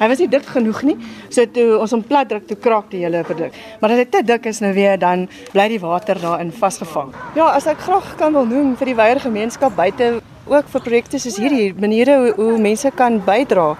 Hy 0.00 0.08
was 0.08 0.22
nie 0.22 0.30
dik 0.32 0.46
genoeg 0.48 0.80
nie. 0.88 0.96
So 1.28 1.44
toe 1.44 1.76
ons 1.76 1.92
hom 1.92 2.00
plat 2.06 2.28
druk, 2.30 2.46
toe 2.48 2.56
kraak 2.56 2.88
die 2.92 3.02
hele 3.04 3.20
produk. 3.28 3.56
Maar 3.82 3.92
as 3.92 4.00
dit 4.00 4.12
te 4.14 4.22
dik 4.24 4.48
is 4.48 4.62
nou 4.64 4.72
weer 4.72 4.96
dan 4.98 5.26
bly 5.52 5.68
die 5.68 5.82
water 5.82 6.16
daarin 6.20 6.52
vasgevang. 6.56 7.12
Ja, 7.36 7.50
as 7.52 7.68
ek 7.68 7.84
graag 7.84 8.14
kan 8.16 8.32
wil 8.32 8.48
noem 8.48 8.72
vir 8.80 8.94
die 8.94 8.96
wyeer 8.96 9.20
gemeenskap 9.20 9.76
buite 9.76 10.18
ook 10.48 10.72
vir 10.72 10.84
projekte 10.88 11.20
soos 11.20 11.36
hierdie, 11.36 11.70
maniere 11.76 12.16
hoe, 12.16 12.34
hoe 12.40 12.58
mense 12.58 12.90
kan 12.96 13.20
bydra 13.28 13.74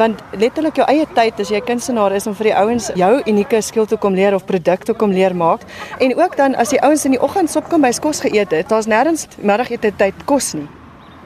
want 0.00 0.22
letterlik 0.40 0.78
jou 0.80 0.86
eie 0.88 1.06
tyd 1.14 1.40
as 1.42 1.50
jy 1.52 1.60
kunstenaar 1.68 2.14
is 2.16 2.26
om 2.26 2.36
vir 2.38 2.48
die 2.48 2.54
ouens 2.56 2.88
jou 2.96 3.10
unieke 3.28 3.60
skill 3.60 3.88
te 3.88 3.98
kom 4.00 4.16
leer 4.16 4.34
of 4.34 4.46
produk 4.48 4.86
te 4.88 4.96
kom 4.96 5.12
leer 5.12 5.36
maak 5.36 5.66
en 6.00 6.16
ook 6.16 6.36
dan 6.40 6.56
as 6.56 6.72
die 6.72 6.80
ouens 6.80 7.04
in 7.04 7.16
die 7.16 7.20
oggend 7.20 7.52
sop 7.52 7.68
kom 7.68 7.84
by 7.84 7.92
kos 8.00 8.24
geëet 8.24 8.56
het 8.56 8.72
daar's 8.72 8.88
nêrens 8.88 9.28
middagete 9.36 9.92
tyd 10.00 10.24
kos 10.24 10.54
nie 10.56 10.68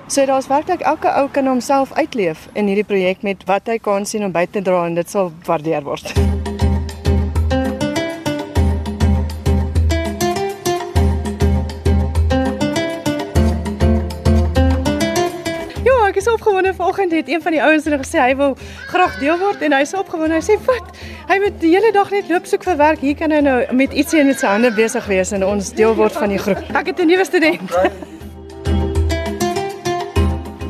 so 0.07 0.27
daar's 0.27 0.47
werklik 0.47 0.81
elke 0.81 1.13
ou 1.21 1.29
kan 1.29 1.47
homself 1.47 1.93
uitleef 1.93 2.49
in 2.55 2.67
hierdie 2.67 2.87
projek 2.87 3.23
met 3.23 3.45
wat 3.47 3.67
hy 3.67 3.79
kan 3.79 4.07
sien 4.07 4.25
om 4.25 4.33
by 4.33 4.47
te 4.47 4.63
dra 4.63 4.87
en 4.87 4.95
dit 4.95 5.11
sal 5.11 5.33
waardeer 5.47 5.83
word 5.87 6.15
ek 16.17 16.23
is 16.23 16.29
opgewonde 16.33 16.75
vanoggend 16.75 17.13
het 17.13 17.29
een 17.29 17.43
van 17.43 17.53
die 17.53 17.63
ouens 17.63 17.85
hulle 17.85 17.99
gesê 18.01 18.23
hy 18.23 18.37
wil 18.37 18.55
graag 18.89 19.19
deel 19.21 19.37
word 19.39 19.61
en 19.67 19.75
hy's 19.77 19.93
opgewonde. 19.93 20.39
Hy 20.39 20.45
sê 20.47 20.57
wat? 20.65 20.97
Hy 21.29 21.39
moet 21.45 21.61
die 21.61 21.75
hele 21.75 21.93
dag 21.93 22.09
net 22.15 22.33
loop 22.33 22.49
soek 22.49 22.65
vir 22.65 22.81
werk. 22.81 23.05
Hier 23.05 23.21
kan 23.21 23.37
hy 23.37 23.43
nou 23.45 23.59
met 23.77 23.93
ietsie 23.93 24.25
in 24.25 24.33
sy 24.33 24.49
hande 24.49 24.73
besig 24.73 25.13
wees 25.13 25.37
en 25.37 25.45
ons 25.45 25.75
deel 25.77 25.93
word 25.99 26.17
van 26.17 26.33
die 26.33 26.41
groep. 26.41 26.65
Ek 26.73 26.95
het 26.95 27.05
'n 27.05 27.13
nuwe 27.13 27.29
student. 27.29 28.16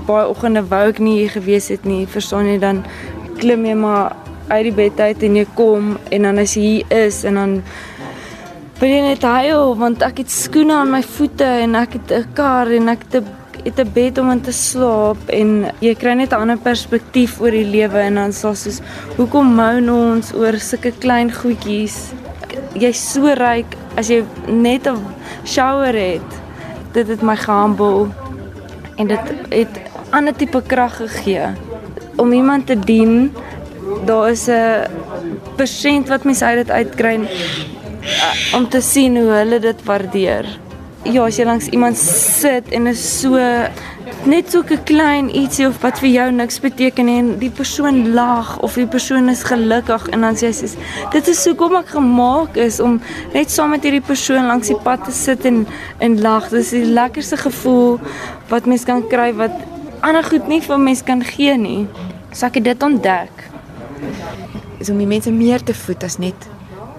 Baie 0.06 0.28
oggende 0.28 0.62
wou 0.70 0.88
ek 0.88 0.98
nie 0.98 1.18
hier 1.20 1.30
gewees 1.30 1.68
het 1.68 1.84
nie. 1.84 2.06
Verstaan 2.06 2.46
jy 2.46 2.58
dan 2.58 2.84
klim 3.40 3.66
jy 3.66 3.74
maar 3.74 4.16
uit 4.48 4.62
die 4.68 4.74
bed 4.74 5.00
uit 5.00 5.22
en 5.22 5.36
jy 5.36 5.46
kom 5.58 5.96
en 6.10 6.22
dan 6.22 6.38
as 6.38 6.54
jy 6.56 6.62
hier 6.62 6.92
is 7.06 7.24
en 7.24 7.34
dan 7.34 7.56
wil 8.78 8.92
jy 8.92 9.00
net 9.02 9.22
huil 9.22 9.74
want 9.80 10.02
ek 10.06 10.22
het 10.22 10.30
skoene 10.30 10.76
aan 10.76 10.92
my 10.92 11.02
voete 11.02 11.48
en 11.64 11.74
ek 11.74 11.98
het 11.98 12.12
'n 12.12 12.32
kar 12.34 12.70
en 12.70 12.88
ek 12.88 13.02
het 13.08 13.22
'n 13.22 13.46
het 13.66 13.80
'n 13.80 13.92
bed 13.92 14.18
om 14.18 14.30
in 14.30 14.40
te 14.40 14.52
slaap 14.52 15.18
en 15.28 15.72
jy 15.80 15.94
kry 15.94 16.12
net 16.14 16.32
'n 16.32 16.40
ander 16.42 16.58
perspektief 16.58 17.40
oor 17.40 17.50
die 17.50 17.64
lewe 17.64 17.98
en 17.98 18.14
dan 18.14 18.30
sê 18.30 18.54
soos 18.54 18.80
hoekom 19.16 19.54
moan 19.54 19.90
ons 19.90 20.32
oor 20.34 20.58
sulke 20.58 20.92
klein 20.98 21.32
goedjies? 21.32 22.12
Jy's 22.74 23.12
so 23.12 23.26
ryk 23.34 23.66
as 23.96 24.08
jy 24.08 24.24
net 24.46 24.86
'n 24.86 24.98
shower 25.44 25.94
het. 25.94 26.30
Dit 26.92 27.08
het 27.08 27.22
my 27.22 27.36
gehambel 27.36 28.08
en 28.96 29.06
dit 29.06 29.20
het 29.50 29.80
ander 30.10 30.34
tipe 30.34 30.62
krag 30.66 30.96
gegee 30.96 31.48
om 32.16 32.32
iemand 32.32 32.66
te 32.66 32.78
dien. 32.78 33.32
Daar 34.04 34.30
is 34.30 34.48
'n 34.48 34.86
persent 35.56 36.08
wat 36.08 36.24
mens 36.24 36.42
uit 36.42 36.66
dit 36.66 36.70
uitkry 36.70 37.28
om 38.54 38.68
te 38.68 38.80
sien 38.80 39.16
hoe 39.16 39.30
hulle 39.30 39.58
dit 39.58 39.84
waardeer 39.84 40.46
ja, 41.12 41.26
as 41.26 41.38
jy 41.38 41.46
langs 41.46 41.68
iemand 41.74 41.98
sit 42.00 42.72
en 42.74 42.90
is 42.90 43.02
so 43.20 43.38
net 44.26 44.50
so 44.50 44.62
'n 44.62 44.84
klein 44.84 45.28
ietsie 45.30 45.66
of 45.66 45.78
wat 45.82 45.98
vir 45.98 46.08
jou 46.08 46.30
niks 46.32 46.58
beteken 46.60 47.08
en 47.08 47.38
die 47.38 47.50
persoon 47.50 48.14
lag 48.14 48.58
of 48.60 48.74
die 48.74 48.86
persoon 48.86 49.28
is 49.28 49.42
gelukkig 49.42 50.08
en 50.08 50.20
dan 50.20 50.34
sê 50.34 50.46
hy 50.46 50.52
sê 50.52 50.68
dit 51.12 51.28
is 51.28 51.42
so 51.42 51.54
kom 51.54 51.76
ek 51.76 51.88
gemaak 51.94 52.56
is 52.56 52.80
om 52.80 53.00
net 53.34 53.50
saam 53.50 53.70
met 53.70 53.82
hierdie 53.82 54.06
persoon 54.06 54.46
langs 54.46 54.68
die 54.68 54.82
pad 54.82 55.04
te 55.04 55.12
sit 55.12 55.44
en 55.44 55.66
en 55.98 56.20
lag. 56.20 56.48
Dis 56.48 56.70
die 56.70 56.84
lekkerste 56.84 57.36
gevoel 57.36 58.00
wat 58.48 58.66
mens 58.66 58.84
kan 58.84 59.06
kry 59.08 59.32
wat 59.34 59.54
ander 60.06 60.24
goed 60.24 60.46
nie 60.48 60.60
vir 60.62 60.78
mens 60.78 61.02
kan 61.02 61.22
gee 61.24 61.56
nie. 61.58 61.86
So 62.32 62.46
ek 62.46 62.60
het 62.60 62.68
dit 62.68 62.82
ontdek. 62.86 63.42
Is 64.78 64.90
om 64.92 65.00
die 65.02 65.08
mense 65.08 65.32
meer 65.34 65.62
te 65.64 65.74
voed 65.74 66.04
as 66.06 66.20
net 66.22 66.46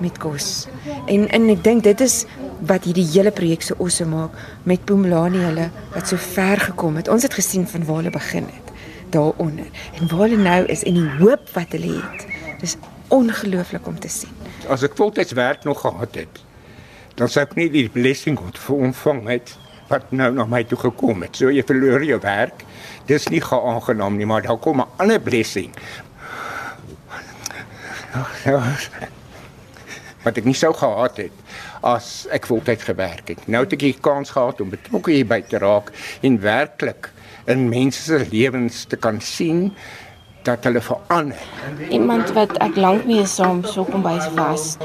met 0.04 0.18
kos. 0.22 0.68
En 1.08 1.28
en 1.34 1.50
ek 1.54 1.64
dink 1.64 1.86
dit 1.88 2.02
is 2.04 2.26
wat 2.68 2.88
hierdie 2.90 3.06
hele 3.14 3.32
projek 3.32 3.64
so 3.64 3.78
awesome 3.80 4.16
maak 4.16 4.38
met 4.66 4.84
Pumlani 4.90 5.44
hulle 5.46 5.70
wat 5.94 6.10
so 6.10 6.20
ver 6.34 6.60
gekom 6.70 6.98
het. 7.00 7.08
Ons 7.08 7.28
het 7.28 7.38
gesien 7.38 7.68
van 7.70 7.86
waar 7.88 8.02
hulle 8.02 8.14
begin 8.14 8.50
het 8.52 8.74
daaronder 9.14 9.70
en 9.96 10.10
waar 10.12 10.26
hulle 10.28 10.42
nou 10.44 10.66
is 10.74 10.84
en 10.84 10.98
die 11.00 11.12
hoop 11.22 11.48
wat 11.56 11.76
hulle 11.78 12.02
het. 12.02 12.26
Dis 12.60 12.76
ongelooflik 13.14 13.88
om 13.88 14.00
te 14.00 14.12
sien. 14.12 14.34
As 14.68 14.84
ek 14.84 14.98
voltyds 15.00 15.32
werk 15.38 15.64
nog 15.64 15.80
gehad 15.86 16.20
het, 16.20 16.42
dan 17.16 17.32
sou 17.32 17.46
ek 17.46 17.56
nie 17.56 17.70
die 17.72 17.88
blessing 17.90 18.36
ontvang 18.68 19.24
het 19.32 19.56
wat 19.88 20.12
nou 20.12 20.34
na 20.36 20.46
my 20.50 20.64
toe 20.68 20.80
gekom 20.82 21.24
het. 21.24 21.40
So 21.40 21.52
jy 21.54 21.64
verloor 21.64 22.04
jou 22.04 22.20
werk. 22.24 22.66
Dis 23.08 23.28
nie 23.32 23.42
geaangenaam 23.42 24.18
nie, 24.20 24.26
maar 24.28 24.42
daar 24.44 24.58
kom 24.58 24.82
'n 24.82 24.88
ander 24.98 25.20
blessing. 25.20 25.72
Wat 30.24 30.38
ek 30.38 30.44
nie 30.44 30.54
sou 30.54 30.74
gehad 30.74 31.18
het 31.18 31.32
as 31.82 32.28
ek 32.32 32.46
voltyd 32.46 32.82
gewerk 32.82 33.28
het. 33.28 33.48
Nou 33.48 33.64
het 33.64 33.74
ek 33.74 33.80
die 33.80 33.98
kans 34.02 34.30
gehad 34.30 34.62
om 34.62 34.70
betrokke 34.70 35.12
hierby 35.12 35.42
te 35.42 35.58
raak 35.58 35.92
en 36.22 36.42
werklik 36.42 37.12
in 37.46 37.70
mense 37.70 38.02
se 38.02 38.28
lewens 38.32 38.86
te 38.86 38.96
kan 38.96 39.22
sien 39.22 39.74
dat 40.44 40.64
hulle 40.64 40.82
verander. 40.82 41.40
Iemand 41.90 42.32
wat 42.32 42.58
ek 42.64 42.76
lank 42.76 43.06
mee 43.06 43.26
saam 43.26 43.64
so 43.64 43.84
kom 43.84 44.02
by 44.02 44.20
was. 44.36 44.78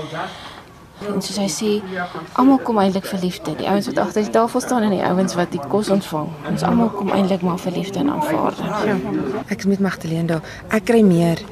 En 1.15 1.23
soos 1.23 1.39
hy 1.39 1.49
sê, 1.51 1.71
almal 2.39 2.61
kom 2.63 2.79
eintlik 2.79 3.07
vir 3.07 3.25
liefde. 3.25 3.57
Die 3.59 3.69
ouens 3.69 3.89
wat 3.91 3.99
agter 3.99 4.23
die 4.23 4.35
tafel 4.35 4.61
staan 4.61 4.83
en 4.83 4.95
die 4.95 5.03
ouens 5.03 5.35
wat 5.35 5.51
die 5.51 5.63
kos 5.73 5.91
ontvang. 5.91 6.29
Ons 6.51 6.63
almal 6.63 6.93
kom 6.95 7.11
eintlik 7.11 7.43
maar 7.43 7.59
vir 7.59 7.73
liefde 7.73 7.99
en 7.99 8.15
aanvaarding. 8.19 9.43
Ek 9.49 9.59
is 9.59 9.71
met 9.73 9.81
Magdalene 9.81 10.27
daar. 10.37 10.55
Ek 10.71 10.85
kry 10.85 11.03
meer 11.03 11.43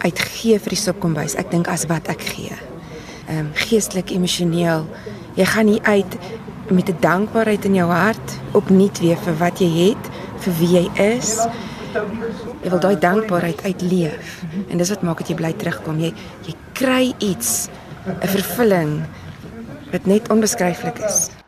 uitgee 0.00 0.58
vir 0.58 0.76
die 0.76 0.82
sopkombuis. 0.82 1.36
Ek 1.36 1.50
dink 1.50 1.68
as 1.68 1.86
wat 1.90 2.08
ek 2.08 2.24
gee 2.34 2.58
ehm 3.30 3.38
um, 3.38 3.50
geestelik, 3.54 4.10
emosioneel. 4.10 4.86
Jy 5.38 5.44
gaan 5.44 5.68
nie 5.70 5.82
uit 5.82 6.16
met 6.70 6.88
'n 6.88 6.96
dankbaarheid 7.00 7.64
in 7.64 7.74
jou 7.74 7.90
hart 7.90 8.38
opnuut 8.52 8.98
weer 8.98 9.16
vir 9.16 9.36
wat 9.36 9.58
jy 9.58 9.70
het, 9.88 10.04
vir 10.38 10.54
wie 10.58 10.68
jy 10.68 10.90
is. 10.94 11.46
Jy 12.62 12.70
wil 12.70 12.78
daai 12.78 12.98
dankbaarheid 12.98 13.62
uitleef. 13.62 14.42
En 14.68 14.78
dis 14.78 14.88
wat 14.88 15.02
maak 15.02 15.18
dat 15.18 15.28
jy 15.28 15.34
bly 15.34 15.52
terugkom. 15.52 15.98
Jy 15.98 16.12
jy 16.46 16.54
kry 16.72 17.14
iets, 17.18 17.68
'n 18.06 18.28
vervulling 18.28 19.02
wat 19.90 20.06
net 20.06 20.30
onbeskryflik 20.30 20.98
is. 20.98 21.39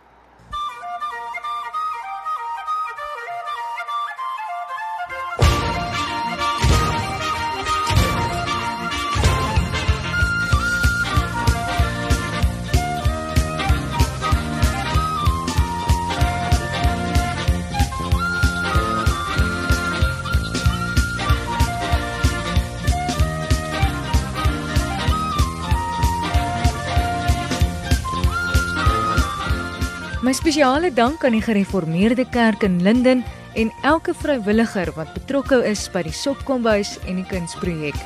Spesiale 30.52 30.90
dank 30.92 31.22
aan 31.24 31.32
die 31.32 31.40
Gereformeerde 31.40 32.26
Kerk 32.28 32.60
in 32.62 32.82
Linden 32.84 33.22
en 33.56 33.70
elke 33.88 34.12
vrywilliger 34.12 34.90
wat 34.92 35.14
betrokke 35.14 35.62
is 35.64 35.86
by 35.88 36.02
die 36.04 36.12
Sopkombuis 36.12 36.98
en 37.08 37.22
die 37.22 37.24
kunsprojek. 37.24 37.96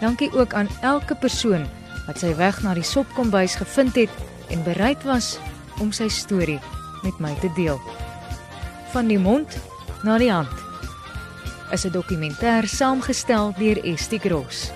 Dankie 0.00 0.26
ook 0.34 0.50
aan 0.58 0.66
elke 0.82 1.14
persoon 1.14 1.62
wat 2.08 2.18
sy 2.18 2.32
weg 2.40 2.58
na 2.66 2.74
die 2.74 2.82
Sopkombuis 2.82 3.54
gevind 3.54 3.94
het 3.94 4.50
en 4.50 4.66
bereid 4.66 5.06
was 5.06 5.36
om 5.78 5.94
sy 5.94 6.10
storie 6.10 6.58
met 7.06 7.22
my 7.22 7.36
te 7.38 7.54
deel. 7.54 7.78
Van 8.90 9.06
die 9.06 9.22
mond 9.22 9.54
na 10.02 10.18
die 10.18 10.32
hand 10.34 10.50
is 11.70 11.86
'n 11.86 11.94
dokumentêr 11.94 12.66
saamgestel 12.66 13.54
deur 13.54 13.78
Estie 13.86 14.18
Gross. 14.18 14.72